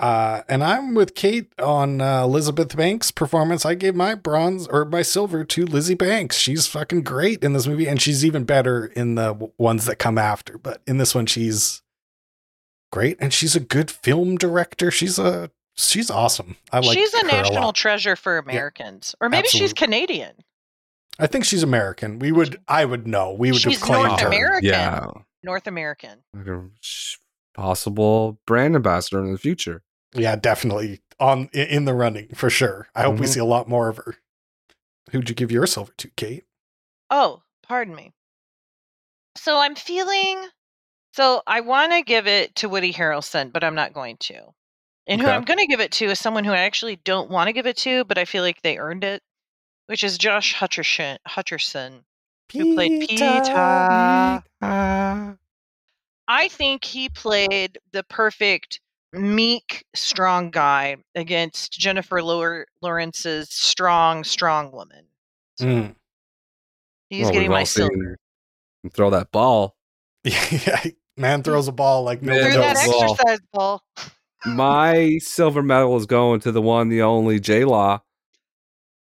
[0.00, 3.64] Uh and i'm with kate on uh, elizabeth banks performance.
[3.66, 6.36] I gave my bronze or my silver to lizzie banks.
[6.38, 9.96] She's fucking great in this movie and she's even better in the w- ones that
[9.96, 10.56] come after.
[10.56, 11.82] But in this one she's
[12.90, 14.90] great and she's a good film director.
[14.90, 16.56] She's a she's awesome.
[16.72, 17.74] I like she's a her national lot.
[17.74, 19.14] treasure for americans.
[19.20, 20.32] Or maybe she's canadian.
[21.18, 22.18] I think she's american.
[22.18, 23.32] We would i would know.
[23.32, 24.26] We would She's have claimed North her.
[24.28, 24.68] American.
[24.70, 25.10] Yeah,
[25.42, 26.22] north american.
[26.34, 27.18] Like a sh-
[27.52, 29.82] possible brand ambassador in the future.
[30.14, 33.30] Yeah definitely on in the running for sure i hope we Mhm.
[33.34, 34.16] see a lot more of her
[35.10, 36.44] who'd you give your silver to kate
[37.12, 38.12] Oh, pardon me.
[39.36, 40.46] So I'm feeling
[41.12, 44.40] so I want to give it to Woody Harrelson, but I'm not going to.
[45.08, 47.48] And who I'm going to give it to is someone who I actually don't want
[47.48, 49.22] to give it to, but I feel like they earned it,
[49.86, 51.18] which is Josh Hutcherson.
[51.26, 52.04] Hutcherson.
[52.56, 54.42] Who played Peter.
[56.28, 58.80] I think he played the perfect
[59.12, 65.04] meek, strong guy against Jennifer Lawrence's strong, strong woman.
[65.60, 65.94] Mm.
[67.08, 68.16] He's Well, getting my silver.
[68.94, 69.76] Throw that ball.
[70.24, 70.84] yeah
[71.16, 73.12] man throws a ball like no Man one Through that Ball.
[73.12, 73.82] exercise ball.
[74.46, 78.02] My silver medal is going to the one, the only J Law.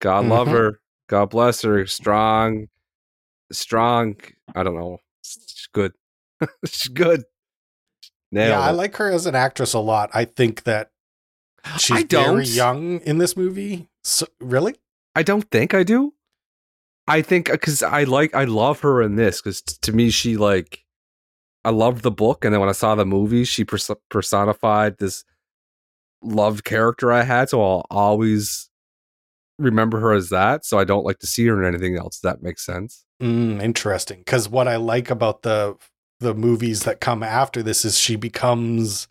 [0.01, 0.51] God love Mhm.
[0.51, 0.79] her.
[1.07, 1.85] God bless her.
[1.87, 2.67] Strong,
[3.51, 4.15] strong.
[4.55, 4.99] I don't know.
[5.23, 5.93] She's good.
[6.65, 7.23] She's good.
[8.31, 10.09] Nailed yeah, I like her as an actress a lot.
[10.13, 10.91] I think that
[11.77, 13.89] she's I very young in this movie.
[14.03, 14.75] So, really?
[15.15, 16.13] I don't think I do.
[17.07, 20.85] I think because I like I love her in this because to me she like
[21.65, 25.25] I loved the book and then when I saw the movie she pers- personified this
[26.21, 28.69] loved character I had so I'll always
[29.57, 32.19] remember her as that so I don't like to see her in anything else.
[32.19, 33.05] That makes sense.
[33.19, 34.19] Mm, interesting.
[34.19, 35.77] Because what I like about the
[36.19, 39.07] the movies that come after this is she becomes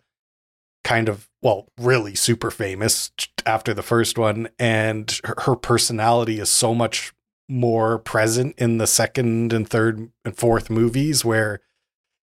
[0.83, 3.11] kind of well, really super famous
[3.45, 7.13] after the first one, and her, her personality is so much
[7.47, 11.61] more present in the second and third and fourth movies where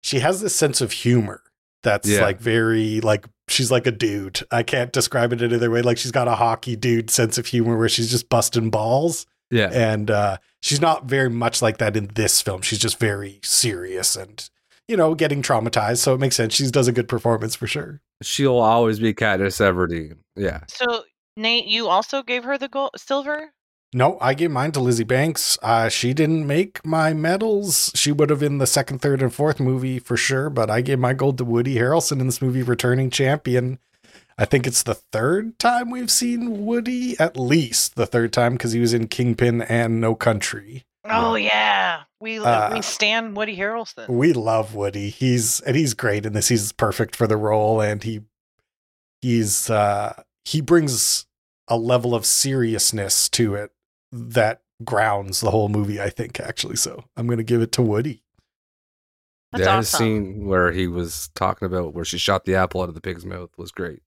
[0.02, 1.42] she has this sense of humor
[1.82, 2.20] that's Yeah.
[2.22, 4.40] like very like she's like a dude.
[4.50, 5.80] I can't describe it any other way.
[5.82, 9.26] Like she's got a hockey dude sense of humor where she's just busting balls.
[9.50, 9.70] Yeah.
[9.72, 12.60] And uh, she's not very much like that in this film.
[12.62, 14.48] She's just very serious and,
[14.88, 15.98] you know, getting traumatized.
[15.98, 16.54] So it makes sense.
[16.54, 18.00] She does a good performance for sure.
[18.22, 20.18] She'll always be Katniss Everdeen.
[20.36, 20.60] Yeah.
[20.68, 21.04] So
[21.36, 23.52] Nate, you also gave her the gold silver.
[23.92, 25.58] No, I gave mine to Lizzie Banks.
[25.62, 27.92] Uh, she didn't make my medals.
[27.94, 30.98] She would have in the second, third, and fourth movie for sure, but I gave
[30.98, 33.78] my gold to Woody Harrelson in this movie, Returning Champion.
[34.36, 38.72] I think it's the third time we've seen Woody, at least the third time, because
[38.72, 40.84] he was in Kingpin and No Country.
[41.10, 44.08] Oh yeah, we Uh, we stand Woody Harrelson.
[44.08, 45.10] We love Woody.
[45.10, 46.48] He's and he's great in this.
[46.48, 48.20] He's perfect for the role, and he
[49.22, 51.26] he's uh he brings
[51.68, 53.72] a level of seriousness to it
[54.12, 56.76] that grounds the whole movie, I think, actually.
[56.76, 58.22] So I'm gonna give it to Woody.
[59.52, 59.80] That's yeah, awesome.
[59.80, 63.00] his scene where he was talking about where she shot the apple out of the
[63.00, 64.02] pig's mouth was great.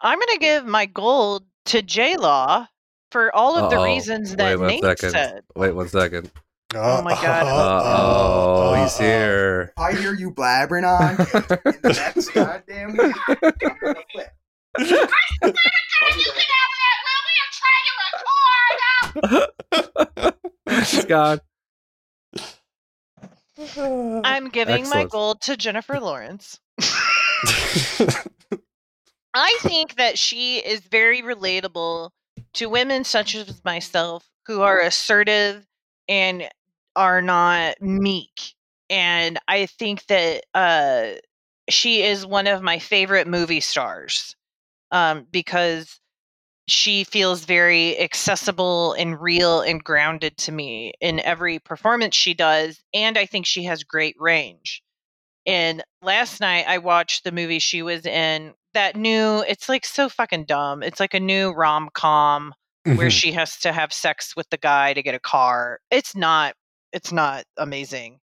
[0.00, 2.66] I'm gonna give my gold to J Law
[3.12, 3.84] for all of the Uh-oh.
[3.84, 5.10] reasons that Wait one Nate second.
[5.10, 5.42] said.
[5.54, 6.30] Wait one second.
[6.74, 7.42] Oh my God.
[7.46, 9.04] Uh oh, he's Uh-oh.
[9.04, 9.72] here.
[9.76, 11.10] I hear you blabbering on
[11.66, 13.14] in the next goddamn week.
[13.28, 13.36] I'm
[13.84, 14.30] gonna flip.
[20.68, 21.40] He's gone.
[24.24, 26.58] I'm giving my gold to Jennifer Lawrence.
[29.34, 32.10] I think that she is very relatable
[32.54, 35.66] to women such as myself who are assertive
[36.08, 36.48] and
[36.96, 38.54] are not meek.
[38.90, 41.12] And I think that uh,
[41.68, 44.36] she is one of my favorite movie stars
[44.90, 46.00] um, because
[46.68, 52.80] she feels very accessible and real and grounded to me in every performance she does.
[52.94, 54.82] And I think she has great range.
[55.46, 58.54] And last night I watched the movie she was in.
[58.74, 60.82] That new, it's like so fucking dumb.
[60.82, 62.54] It's like a new rom com
[62.84, 63.10] where Mhm.
[63.10, 65.80] she has to have sex with the guy to get a car.
[65.90, 66.54] It's not,
[66.92, 68.18] it's not amazing.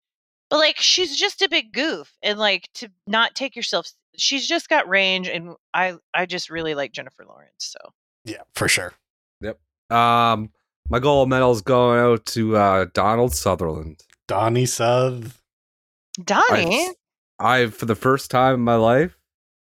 [0.49, 3.87] But like she's just a big goof and like to not take yourself
[4.17, 7.51] she's just got range and I I just really like Jennifer Lawrence.
[7.59, 7.77] So
[8.25, 8.93] yeah, for sure.
[9.41, 9.59] Yep.
[9.91, 10.51] Um,
[10.89, 14.03] my gold medal is going out to uh, Donald Sutherland.
[14.27, 15.41] Donnie South.
[16.23, 16.87] Donnie,
[17.39, 19.16] I, I, for the first time in my life,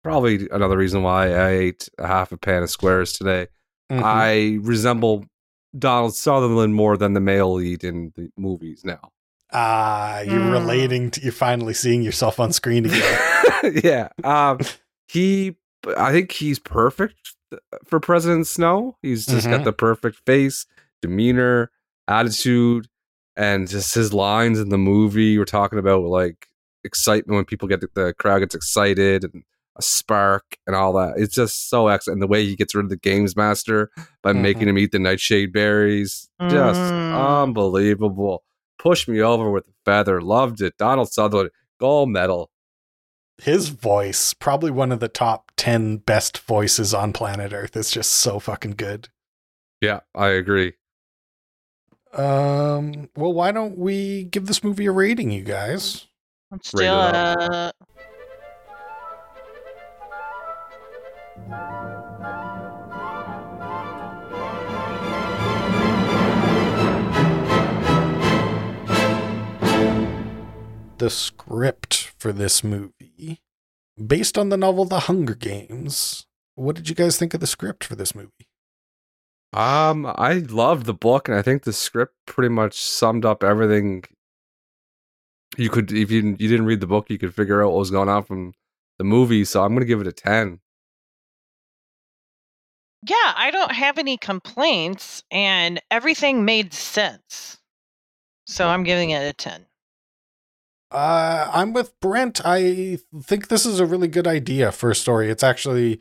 [0.03, 3.46] probably another reason why I ate a half a pan of squares today.
[3.90, 4.03] Mhm.
[4.03, 5.24] I resemble
[5.78, 9.11] Donald Sutherland more than the male lead in the movies now.
[9.53, 10.53] Ah, you're Mm.
[10.53, 13.80] relating to you're finally seeing yourself on screen again.
[13.84, 14.09] yeah.
[14.24, 14.59] Um,
[15.09, 15.57] he,
[15.96, 17.34] I think he's perfect
[17.84, 18.96] for President Snow.
[19.03, 19.50] He's just Mhm.
[19.50, 20.64] got the perfect face,
[21.03, 21.70] demeanor,
[22.09, 22.88] attitude,
[23.36, 25.36] and just his lines in the movie.
[25.38, 26.48] We're talking about like
[26.84, 29.42] excitement when people get the crowd gets excited and
[29.76, 31.14] a spark and all that.
[31.16, 32.16] It's just so excellent.
[32.16, 33.90] And the way he gets rid of the games master
[34.22, 34.40] by Mhm.
[34.42, 37.42] making him eat the nightshade berries, just Mm.
[37.42, 38.44] unbelievable.
[38.78, 40.20] Pushed me over with a feather.
[40.20, 40.76] Loved it.
[40.76, 42.50] Donald Sutherland, gold medal.
[43.38, 47.76] His voice, probably one of the top 10 best voices on planet Earth.
[47.76, 49.08] It's just so fucking good.
[49.80, 50.74] Yeah, I agree.
[52.12, 56.06] Um, well, why don't we give this movie a rating, you guys?
[56.50, 57.74] let's do Rate it it.
[70.99, 73.43] The script for this movie,
[74.07, 76.26] based on the novel The Hunger Games.
[76.55, 78.47] What did you guys think of the script for this movie?
[79.53, 84.05] Um, I loved the book, and I think the script pretty much summed up everything.
[85.57, 87.90] You could, if you you didn't read the book, you could figure out what was
[87.90, 88.55] going on from
[88.99, 89.45] the movie.
[89.45, 90.61] So I'm gonna give it a ten.
[93.09, 97.59] Yeah, I don't have any complaints and everything made sense.
[98.46, 99.66] So I'm giving it a 10.
[100.90, 102.40] Uh, I'm with Brent.
[102.44, 105.30] I think this is a really good idea for a story.
[105.30, 106.00] It's actually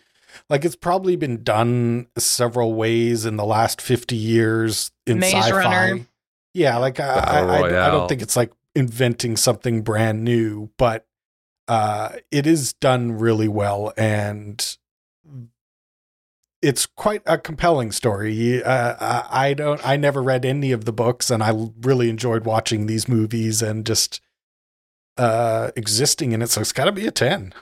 [0.49, 5.57] like it's probably been done several ways in the last 50 years in Maze sci-fi.
[5.57, 6.05] Runner.
[6.53, 11.05] Yeah, like I, I, I, I don't think it's like inventing something brand new, but
[11.67, 14.77] uh, it is done really well and
[16.61, 18.63] it's quite a compelling story.
[18.63, 19.85] Uh, I I don't.
[19.85, 23.85] I never read any of the books, and I really enjoyed watching these movies and
[23.85, 24.21] just
[25.17, 26.49] uh existing in it.
[26.49, 27.53] So it's got to be a ten.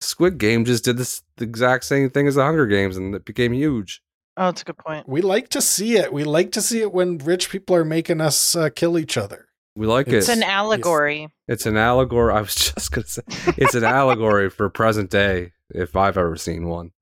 [0.00, 3.24] Squid Game just did this the exact same thing as the Hunger Games, and it
[3.24, 4.02] became huge.
[4.36, 5.08] Oh, that's a good point.
[5.08, 6.12] We like to see it.
[6.12, 9.48] We like to see it when rich people are making us uh, kill each other.
[9.74, 11.28] We like It's It's an allegory.
[11.48, 12.32] It's an allegory.
[12.32, 13.22] I was just gonna say
[13.56, 16.92] it's an allegory for present day, if I've ever seen one.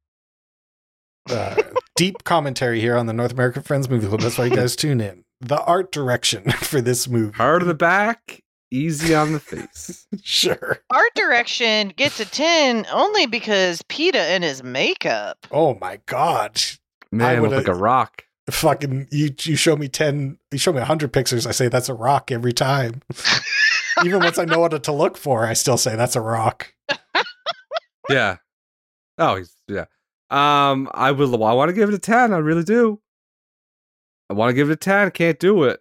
[1.30, 1.56] Uh,
[1.96, 4.20] deep commentary here on the North American Friends Movie Club.
[4.20, 5.24] That's why you guys tune in.
[5.40, 7.36] the art direction for this movie.
[7.36, 10.06] Hard of the back, easy on the face.
[10.22, 10.78] Sure.
[10.90, 15.46] Art direction gets a 10 only because Peeta and his makeup.
[15.52, 16.60] Oh my god.
[17.12, 18.22] Man, look would've- like a rock.
[18.50, 21.94] Fucking you you show me 10 you show me 100 pictures I say that's a
[21.94, 23.02] rock every time.
[24.04, 26.72] Even once I know what to look for, I still say that's a rock.
[28.08, 28.36] Yeah.
[29.18, 29.86] Oh, he's yeah.
[30.30, 31.32] Um, I would.
[31.32, 32.32] I want to give it a ten.
[32.32, 33.00] I really do.
[34.28, 35.10] I want to give it a ten.
[35.10, 35.80] Can't do it.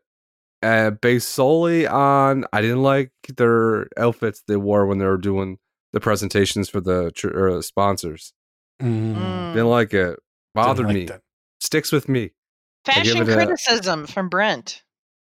[0.62, 5.60] Uh, based solely on I didn't like their outfits they wore when they were doing
[5.94, 8.34] the presentations for the tr- uh, sponsors.
[8.82, 9.54] Mm.
[9.54, 10.20] Didn't like it.
[10.54, 11.06] Bothered didn't me.
[11.06, 11.22] that.
[11.60, 12.32] Sticks with me.
[12.86, 14.84] Fashion it a- criticism from Brent.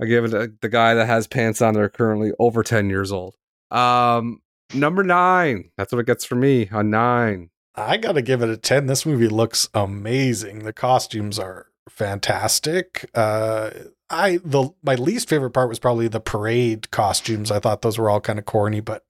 [0.01, 2.89] I give it a, the guy that has pants on that are currently over 10
[2.89, 3.37] years old.
[3.71, 4.41] Um,
[4.73, 5.71] number nine.
[5.77, 6.69] That's what it gets for me.
[6.73, 7.50] A nine.
[7.75, 8.87] I got to give it a 10.
[8.87, 10.61] This movie looks amazing.
[10.61, 13.09] The costumes are fantastic.
[13.15, 13.71] Uh
[14.11, 17.51] I the my least favorite part was probably the parade costumes.
[17.51, 19.05] I thought those were all kind of corny, but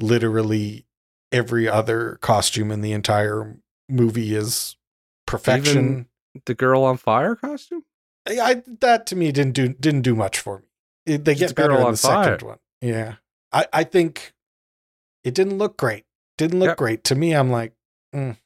[0.00, 0.86] literally
[1.30, 3.56] every other costume in the entire
[3.88, 4.76] movie is
[5.26, 6.08] perfection.
[6.46, 7.84] The girl on fire costume?
[8.26, 10.64] I, I that to me didn't do didn't do much for me.
[11.06, 12.58] It, they Just get girl better on the second one.
[12.80, 13.16] Yeah,
[13.52, 14.32] I I think
[15.22, 16.04] it didn't look great.
[16.38, 16.76] Didn't look Yep.
[16.76, 17.32] great to me.
[17.32, 17.72] I'm like,
[18.14, 18.36] mm,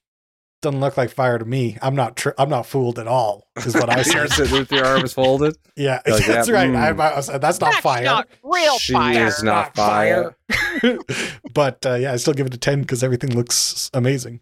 [0.60, 1.78] doesn't look like fire to me.
[1.80, 3.46] I'm not tr- I'm not fooled at all.
[3.64, 4.32] Is what I You're said.
[4.32, 5.56] sitting with your arms folded.
[5.76, 6.68] yeah, Like that's that, right.
[6.70, 7.00] mm.
[7.00, 8.04] I, I said that's not That's fire.
[8.04, 9.26] not real She fire.
[9.26, 10.36] is not fire.
[11.54, 14.40] but uh, yeah, I still give it a ten because everything looks amazing.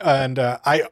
[0.00, 0.82] And uh, I,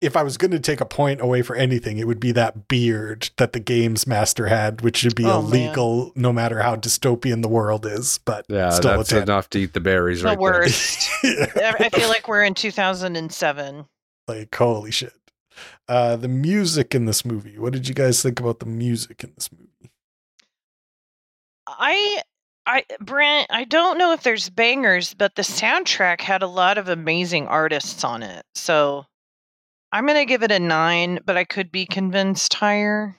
[0.00, 2.68] if I was going to take a point away for anything, it would be that
[2.68, 5.50] beard that the games master had, which should be Oh, man.
[5.50, 8.18] illegal no matter how dystopian the world is.
[8.24, 9.22] But Yeah, still that's a 10.
[9.24, 11.08] enough to eat the berries The right worst.
[11.22, 13.84] I I feel like we're in 2007.
[14.26, 15.12] like holy shit.
[15.86, 17.58] Uh, the music in this movie.
[17.58, 19.90] What did you guys think about the music in this movie?
[21.66, 22.22] I
[22.66, 26.88] I Brent, I don't know if there's bangers, but the soundtrack had a lot of
[26.88, 28.44] amazing artists on it.
[28.54, 29.04] So
[29.92, 33.16] I'm gonna give it a nine, but I could be convinced higher.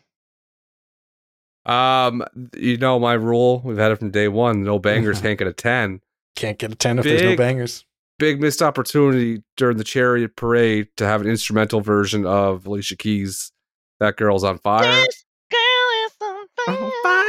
[1.65, 2.23] Um,
[2.55, 3.61] you know my rule.
[3.63, 4.63] We've had it from day one.
[4.63, 6.01] No bangers can't get a ten.
[6.35, 7.85] Can't get a ten if there's no bangers.
[8.17, 13.51] Big missed opportunity during the chariot parade to have an instrumental version of Alicia Keys.
[13.99, 14.83] That girl's on fire.
[14.83, 17.25] This girl is on On fire.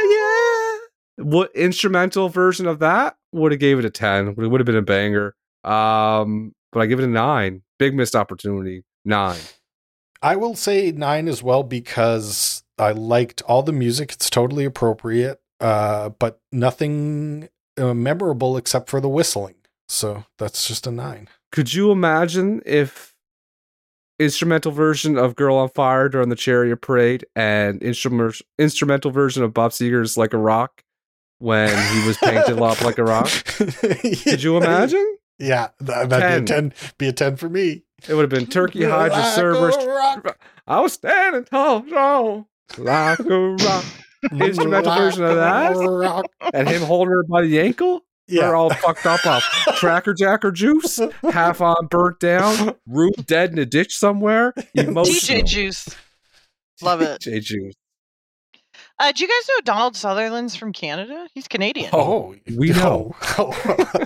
[1.17, 1.27] fire.
[1.29, 4.29] What instrumental version of that would have gave it a ten?
[4.29, 5.35] It would have been a banger.
[5.63, 7.61] Um, but I give it a nine.
[7.77, 8.83] Big missed opportunity.
[9.05, 9.39] Nine.
[10.21, 14.13] I will say nine as well because I liked all the music.
[14.13, 19.55] It's totally appropriate, uh, but nothing uh, memorable except for the whistling.
[19.89, 21.27] So that's just a nine.
[21.51, 23.13] Could you imagine if
[24.17, 29.53] instrumental version of "Girl on Fire" during the chariot parade and instrument instrumental version of
[29.53, 30.83] Bob Seger's "Like a Rock"
[31.43, 33.29] when he was painted up like a rock?
[33.57, 35.17] Could you imagine?
[35.39, 36.69] Yeah, that, that'd 10.
[36.69, 36.73] be a ten.
[36.97, 37.83] Be a ten for me.
[38.07, 40.35] It would have been Turkey Hydra Like a Cerberus.
[40.67, 42.45] I was standing tall, strong,
[42.77, 43.85] like a rock,
[44.31, 45.73] Instrumental Like version of that?
[45.75, 46.25] rock.
[46.53, 48.01] and him holding her by the ankle.
[48.27, 48.41] Yeah.
[48.43, 49.43] They're all fucked up off
[49.75, 50.99] Tracker Jacker juice,
[51.31, 54.53] half on burnt down, root dead in a ditch somewhere.
[54.75, 55.41] Emotional.
[55.41, 55.89] DJ Juice.
[56.81, 57.21] Love it.
[57.21, 57.73] DJ Juice.
[58.99, 61.27] Uh, do you guys know Donald Sutherland's from Canada?
[61.33, 61.89] He's Canadian.
[61.93, 63.15] Oh, we know.
[63.37, 63.51] Oh,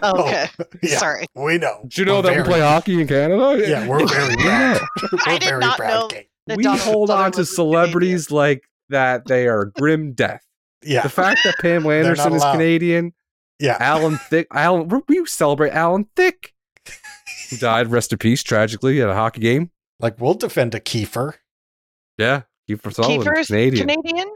[0.04, 0.48] oh, okay.
[0.82, 1.26] yeah, Sorry.
[1.36, 1.82] we know.
[1.84, 3.58] Did you know We're that we play hockey in Canada?
[3.68, 4.80] Yeah, we're very We proud.
[4.82, 4.88] know.
[5.12, 8.32] We're I did very not proud, know that We Donald hold on to was celebrities
[8.32, 10.42] like that they are grim death.
[10.84, 12.44] Yeah, The fact that Pam Anderson is.
[12.44, 13.14] Canadian,
[13.60, 13.76] yeah.
[13.82, 16.54] Alan Thicke, Alan, we celebrate Alan Thicke,
[17.50, 19.72] who died, rest in peace, tragically at a hockey game.
[20.00, 21.34] Like we'll defend a Kiefer.
[22.18, 23.88] Yeah, Kiefer Sutherland, Kiefer's Canadian.
[23.90, 24.28] Canadian?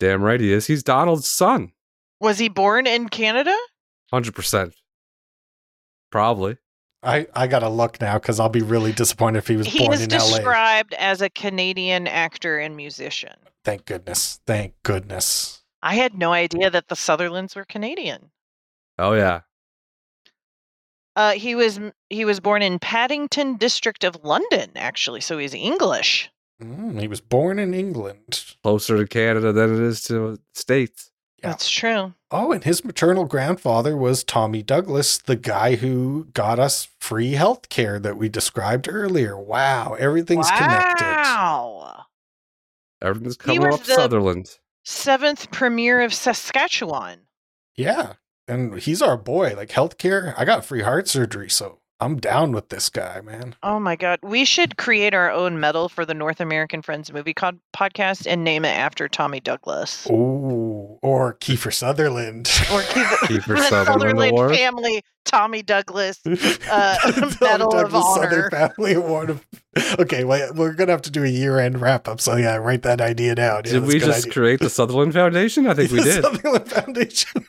[0.00, 0.66] Damn right he is.
[0.66, 1.72] He's Donald's son.
[2.20, 3.56] Was he born in Canada?
[4.10, 4.74] Hundred percent.
[6.10, 6.56] Probably.
[7.02, 9.92] I I gotta look now because I'll be really disappointed if he was He born
[9.92, 10.28] is in L.A.
[10.38, 13.34] described as a Canadian actor and musician.
[13.64, 14.40] Thank goodness.
[14.46, 15.62] Thank goodness.
[15.82, 18.30] I had no idea that the Sutherlands were Canadian.
[18.98, 19.42] Oh yeah.
[21.16, 21.78] Uh, he was
[22.08, 26.30] he was born in Paddington district of London, actually, so he's English.
[26.60, 28.54] Mm, he was born in England.
[28.62, 31.10] Closer to Canada than it is to the States.
[31.42, 31.48] Yeah.
[31.50, 32.12] That's true.
[32.30, 37.70] Oh, and his maternal grandfather was Tommy Douglas, the guy who got us free health
[37.70, 39.38] care that we described earlier.
[39.38, 41.02] Wow, everything's connected.
[41.04, 42.04] Wow.
[43.02, 44.58] Everything's He coming was up the- Sutherland.
[44.84, 47.20] Seventh premier of Saskatchewan.
[47.76, 48.14] Yeah.
[48.46, 49.54] And he's our boy.
[49.56, 53.54] Like healthcare, I got free heart surgery, so I'm down with this guy, man.
[53.62, 57.34] Oh my god, we should create our own medal for the North American Friends Movie
[57.34, 60.08] Cod- Podcast and name it after Tommy Douglas.
[60.10, 60.69] Ooh,
[61.02, 62.48] or Kiefer Sutherland.
[62.72, 64.54] or keep it Kiefer the Sutherland Sutherland Award.
[64.56, 66.18] family Tommy Douglas.
[66.70, 68.30] Uh, Tommy Medal of Honor.
[68.30, 69.30] Southern Family Award.
[69.30, 69.44] Of,
[69.98, 72.20] okay, wait, we're gonna have to do a year-end wrap-up.
[72.20, 73.62] So yeah, write that idea down.
[73.64, 74.32] Yeah, Did we just idea.
[74.32, 75.66] create the Sutherland Foundation?
[75.66, 76.22] I think we did.
[76.22, 77.44] Sutherland Foundation.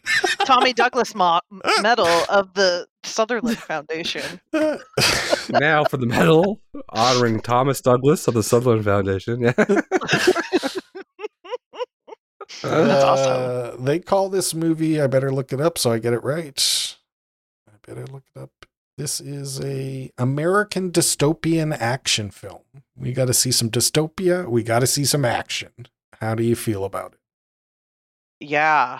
[0.45, 1.39] Tommy Douglas mo-
[1.81, 4.23] medal of the Sutherland Foundation.
[5.49, 6.59] now for the medal
[6.89, 9.41] honoring Thomas Douglas of the Sutherland Foundation.
[9.41, 9.53] Yeah.
[12.61, 13.81] That's awesome.
[13.81, 15.01] Uh, They call this movie.
[15.01, 16.95] I better look it up so I get it right.
[17.67, 18.51] I better look it up.
[18.97, 22.61] This is a American dystopian action film.
[22.95, 24.47] We got to see some dystopia.
[24.47, 25.87] We got to see some action.
[26.19, 27.19] How do you feel about it?
[28.47, 28.99] Yeah.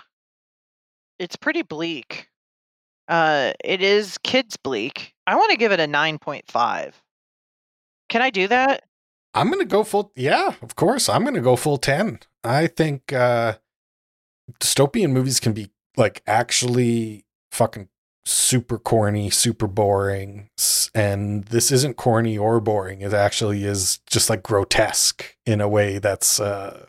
[1.20, 2.30] It's pretty bleak.
[3.08, 5.14] Uh it is kids bleak.
[5.28, 6.94] I want to give it a 9.5.
[8.10, 8.84] Can I do that?
[9.34, 10.12] I'm gonna go full.
[10.16, 11.08] Yeah, of course.
[11.08, 12.20] I'm gonna go full ten.
[12.44, 13.56] I think uh
[14.60, 17.88] dystopian movies can be like actually fucking
[18.26, 20.50] super corny, super boring,
[20.94, 23.02] and this isn't corny or boring.
[23.02, 26.88] It actually is just like grotesque in a way that's uh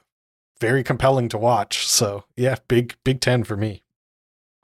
[0.61, 1.87] very compelling to watch.
[1.87, 3.83] So yeah, big big ten for me.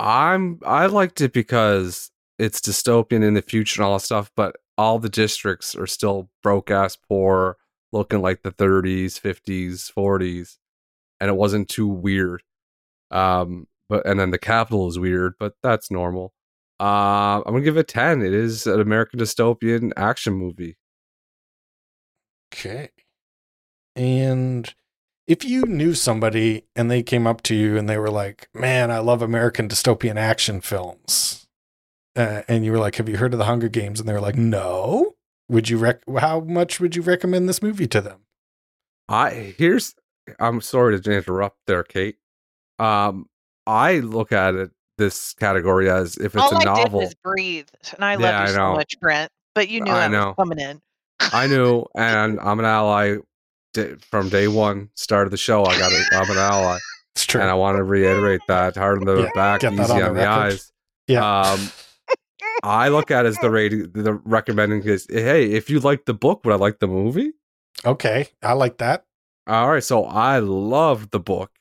[0.00, 4.56] I'm I liked it because it's dystopian in the future and all that stuff, but
[4.76, 7.56] all the districts are still broke ass poor,
[7.92, 10.56] looking like the 30s, 50s, 40s,
[11.20, 12.42] and it wasn't too weird.
[13.10, 16.34] Um, but and then the capital is weird, but that's normal.
[16.80, 18.22] Uh, I'm gonna give it 10.
[18.22, 20.76] It is an American dystopian action movie.
[22.52, 22.90] Okay.
[23.96, 24.72] And
[25.26, 28.90] if you knew somebody and they came up to you and they were like, "Man,
[28.90, 31.46] I love American dystopian action films,"
[32.16, 34.20] uh, and you were like, "Have you heard of the Hunger Games?" and they were
[34.20, 35.16] like, "No,"
[35.48, 36.00] would you rec?
[36.18, 38.20] How much would you recommend this movie to them?
[39.08, 39.94] I here's
[40.38, 42.16] I'm sorry to interrupt there, Kate.
[42.78, 43.26] Um,
[43.66, 47.00] I look at it this category as if it's All a I novel.
[47.00, 48.72] did was breathe, and I Yeah, love I you so know.
[48.74, 49.30] much, Brent.
[49.54, 50.26] But you knew I I, know.
[50.26, 50.80] was coming in.
[51.32, 53.16] I knew, and I'm an ally
[53.74, 54.90] d- from day one.
[54.94, 56.06] Start of the show, I got it.
[56.12, 56.78] I'm an ally,
[57.14, 57.40] It's true.
[57.40, 59.98] and I want to reiterate that hard on the Yeah, back, get easy on on
[60.00, 60.28] the the, record.
[60.28, 60.72] eyes.
[61.06, 61.52] yeah.
[61.52, 61.72] Um,
[62.62, 66.14] I look at it as the rating, the recommending is, hey, if you like the
[66.14, 67.32] book, would I like the movie?
[67.84, 69.04] okay, I like that.
[69.46, 71.52] All right, so I loved the book,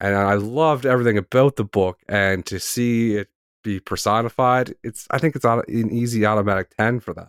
[0.00, 3.28] and I loved everything about the book, and to see it
[3.62, 7.28] be personified, it's I think it's an easy automatic ten for that.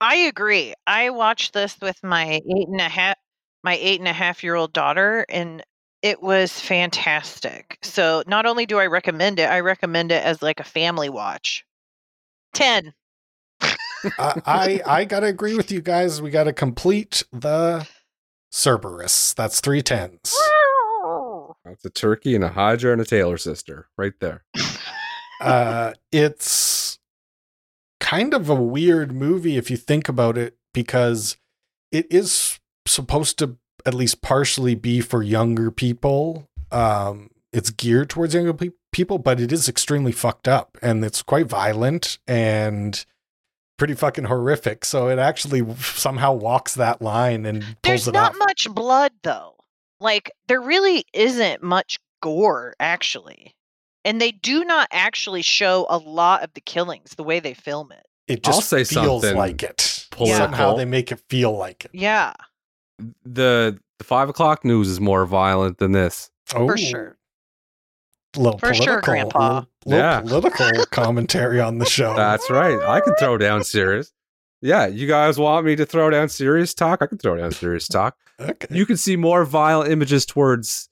[0.00, 0.74] I agree.
[0.86, 3.16] I watched this with my eight and a half
[3.64, 5.62] my eight and a half year old daughter, and
[6.02, 7.78] it was fantastic.
[7.82, 11.64] So not only do I recommend it, I recommend it as like a family watch.
[12.54, 12.94] Ten.
[13.60, 16.22] I, I I gotta agree with you guys.
[16.22, 17.86] We gotta complete the
[18.50, 19.34] Cerberus.
[19.34, 20.36] That's three tens.
[21.66, 24.44] It's a turkey and a Hydra and a Taylor sister, right there.
[25.40, 26.98] uh, it's
[28.00, 31.36] kind of a weird movie if you think about it because
[31.92, 33.58] it is supposed to
[33.88, 36.48] at least partially be for younger people.
[36.70, 41.22] Um, it's geared towards younger pe- people, but it is extremely fucked up and it's
[41.22, 43.04] quite violent and
[43.78, 44.84] pretty fucking horrific.
[44.84, 48.38] So it actually somehow walks that line and pulls There's it not off.
[48.38, 49.54] much blood though.
[50.00, 53.54] Like there really isn't much gore actually.
[54.04, 57.92] And they do not actually show a lot of the killings the way they film
[57.92, 58.06] it.
[58.26, 60.06] It just say feels like it.
[60.10, 60.44] political.
[60.44, 61.90] Somehow they make it feel like it.
[61.94, 62.34] Yeah,
[63.24, 66.30] The the five o'clock news is more violent than this.
[66.54, 67.16] Oh, for sure.
[68.36, 69.48] little For sure, political, Grandpa.
[69.48, 70.20] little, little Yeah.
[70.20, 72.14] political commentary on the show.
[72.14, 72.78] That's right.
[72.80, 74.12] I can throw down serious.
[74.60, 77.00] Yeah, you guys want me to throw down serious talk?
[77.02, 78.16] I can throw down serious talk.
[78.40, 78.66] okay.
[78.74, 80.88] You can see more vile images towards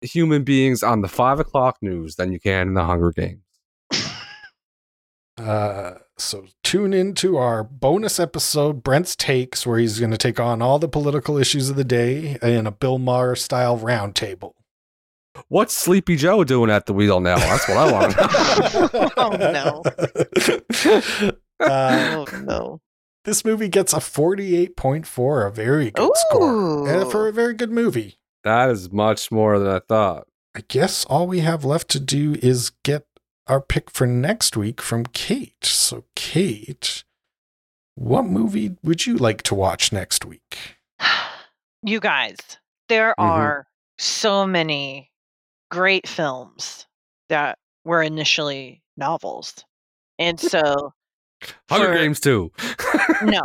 [0.00, 3.40] human beings on the five o'clock news than you can in the Hunger Games.
[5.36, 10.62] Uh, so tune into our bonus episode, Brent's Takes, where he's going to take on
[10.62, 14.52] all the political issues of the day in a Bill Maher style roundtable.
[15.48, 17.36] What's Sleepy Joe doing at the wheel now?
[17.38, 19.10] That's what I want to know.
[19.16, 19.30] Oh,
[21.22, 21.30] no.
[21.60, 22.80] Uh, oh no.
[23.24, 26.88] this movie gets a 48.4, a very good score.
[26.88, 28.18] Uh, for a very good movie.
[28.42, 30.26] That is much more than I thought.
[30.56, 33.06] I guess all we have left to do is get
[33.46, 35.64] our pick for next week from Kate.
[35.64, 37.04] So, Kate,
[37.94, 40.76] what movie would you like to watch next week?
[41.86, 42.38] You guys,
[42.88, 43.22] there Mhm.
[43.24, 43.66] are
[43.98, 45.10] so many
[45.70, 46.86] great films
[47.28, 49.66] that were initially novels.
[50.18, 50.94] And so
[51.68, 52.50] Hunger for- Games too.
[53.22, 53.42] No.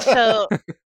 [0.00, 0.46] so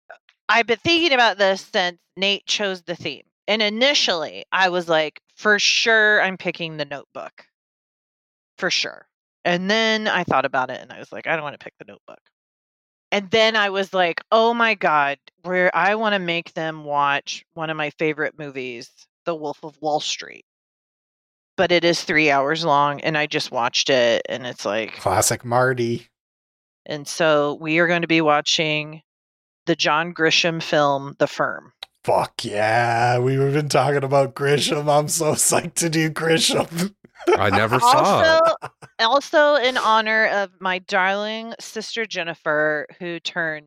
[0.50, 3.24] I've been thinking about this since Nate chose the theme.
[3.46, 7.46] And initially, I was like, for sure, I'm picking the notebook.
[8.58, 9.06] For sure.
[9.44, 11.74] And then I thought about it and I was like, I don't want to pick
[11.78, 12.20] the notebook.
[13.10, 17.44] And then I was like, oh my God, where I want to make them watch
[17.54, 18.90] one of my favorite movies,
[19.24, 20.44] The Wolf of Wall Street.
[21.56, 25.44] But it is three hours long and I just watched it and it's like, Classic
[25.44, 26.08] Marty.
[26.84, 29.02] and so we are going to be watching
[29.66, 31.72] the John Grisham film, The Firm.
[32.04, 33.18] Fuck yeah.
[33.18, 34.88] We've been talking about Grisham.
[34.88, 36.94] I'm so psyched to do Grisham.
[37.26, 38.70] I never saw it.
[39.00, 43.66] Also, also in honor of my darling sister Jennifer, who turns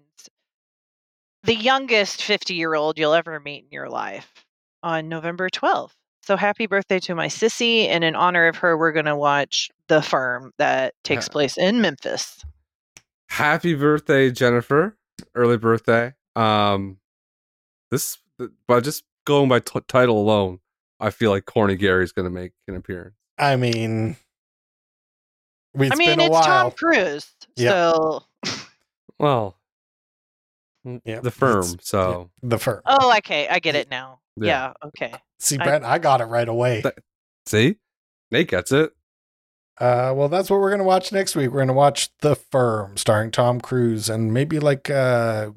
[1.44, 4.46] the youngest 50 year old you'll ever meet in your life
[4.84, 5.92] on November 12th.
[6.24, 7.88] So happy birthday to my sissy.
[7.88, 11.82] And in honor of her, we're going to watch The Firm that takes place in
[11.82, 12.44] Memphis.
[13.28, 14.98] Happy birthday, Jennifer!
[15.34, 16.14] Early birthday.
[16.36, 16.98] Um,
[17.90, 18.18] this,
[18.68, 20.60] but just going by t- title alone,
[21.00, 23.16] I feel like Corny Gary's going to make an appearance.
[23.38, 24.16] I mean,
[25.76, 26.44] it's I mean, been a it's while.
[26.44, 27.32] Tom Cruise.
[27.56, 27.70] Yeah.
[27.94, 28.24] So,
[29.20, 29.56] Well,
[31.06, 31.64] Yeah, the firm.
[31.64, 32.82] it's- So The firm.
[32.86, 33.48] oh, okay.
[33.48, 34.20] I get it now.
[34.36, 34.46] Yeah.
[34.48, 34.88] Yeah.
[34.88, 35.14] okay.
[35.40, 36.82] See, I- Brent, I got it right away.
[36.82, 36.98] That-
[37.46, 37.76] see,
[38.32, 38.92] Nate gets it.
[39.80, 41.50] Uh, well, that's what we're gonna watch next week.
[41.52, 45.52] We're gonna watch The Firm, starring Tom Cruise, and maybe like, uh,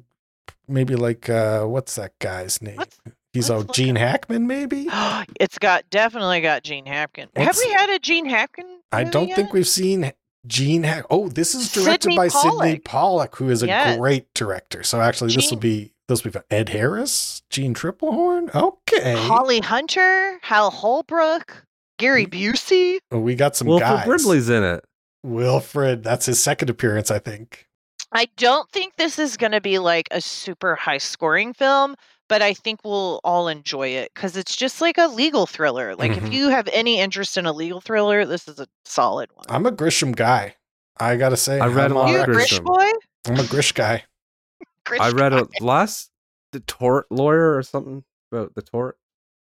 [0.67, 2.77] maybe like, uh, what's that guy's name?
[2.77, 2.99] Let's-
[3.35, 4.87] He's let's oh look Gene up- Hackman, maybe.
[5.39, 7.29] it's got definitely got Gene Hackman.
[7.35, 8.79] Have we had a Gene Hampkin?
[8.93, 9.35] I don't yet?
[9.35, 10.13] think we've seen
[10.47, 11.05] Gene Hack.
[11.09, 12.83] Oh, this is directed Sydney by Sydney Pollack.
[12.85, 13.97] Pollock, who is a Yes.
[13.97, 14.83] great director.
[14.83, 16.43] So actually, this will be this will be fun.
[16.49, 18.55] Ed Harris, Jeanne Tripplehorn.
[18.55, 21.65] Okay, Holly Hunter, Hal Holbrook,
[21.99, 22.53] Gary mm.
[22.53, 22.99] Busey.
[23.11, 24.05] Well, we got some Wilford guys.
[24.05, 24.85] Brimley's in it.
[25.23, 27.67] Wilfred, that's his second appearance, I think.
[28.11, 31.95] I don't think this is going to be like a super high scoring film,
[32.27, 35.95] but I think we'll all enjoy it because it's just like a legal thriller.
[35.95, 36.27] Like Mhm.
[36.27, 39.45] if you have any interest in a legal thriller, this is a solid one.
[39.49, 40.55] I'm a Grisham guy.
[40.99, 42.63] I gotta say, I read I'm a lot you of a Grish Grisham.
[42.65, 42.89] boy?
[43.25, 44.03] I'm a Grish guy.
[44.85, 45.39] Grish I read guy.
[45.59, 46.09] a last
[46.51, 48.97] the tort lawyer or something about the tort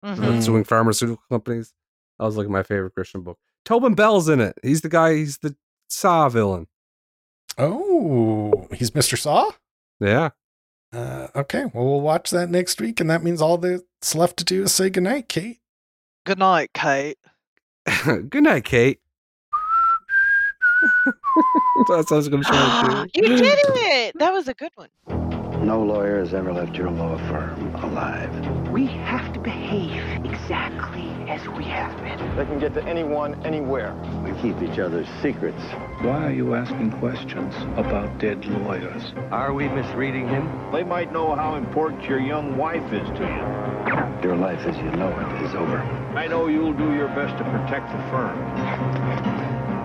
[0.05, 0.19] Mhm.
[0.19, 1.73] about suing pharmaceutical companies.
[2.19, 3.39] That was like my favorite Grisham book.
[3.65, 4.59] Tobin Bell's in it.
[4.63, 5.15] He's the guy.
[5.15, 5.57] He's the
[5.89, 6.67] Saw villain.
[7.59, 9.19] Oh, he's Mr.
[9.19, 9.51] Saw.
[10.01, 10.31] Yeah.
[10.93, 14.45] Uh, okay, well, we'll watch that next week, and that means all that's left to
[14.45, 15.61] do is say goodnight, Kate.
[16.27, 17.19] Good night, Kate.
[18.05, 19.01] Good night, Kate.
[21.89, 24.19] That's what I was going to try to You did it.
[24.19, 24.89] That was a good one.
[25.67, 28.31] No lawyer has ever left your law firm alive.
[28.71, 32.19] We have to behave exactly as we have been.
[32.37, 33.95] They can get to anyone, anywhere.
[34.25, 35.63] We keep each other's secrets.
[36.03, 39.15] Why are you asking questions about dead lawyers?
[39.31, 40.51] Are we misreading him?
[40.73, 44.29] They might know how important your young wife is to you.
[44.29, 45.79] Your life as you know it is over.
[45.79, 48.37] I know you'll do your best to protect the firm.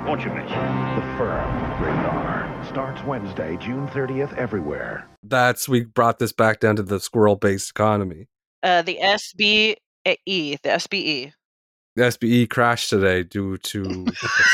[0.08, 0.50] Won't you, Mitch?
[0.50, 5.08] The Firm, rated R, starts Wednesday, June 30th, everywhere.
[5.24, 8.28] That's we brought this back down to the squirrel-based economy.
[8.62, 9.00] Uh, the
[10.06, 11.34] SBE, the SBE.
[11.95, 14.06] The SBE crashed today due to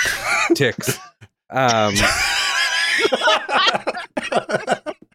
[0.56, 0.98] ticks.
[1.50, 1.94] Um,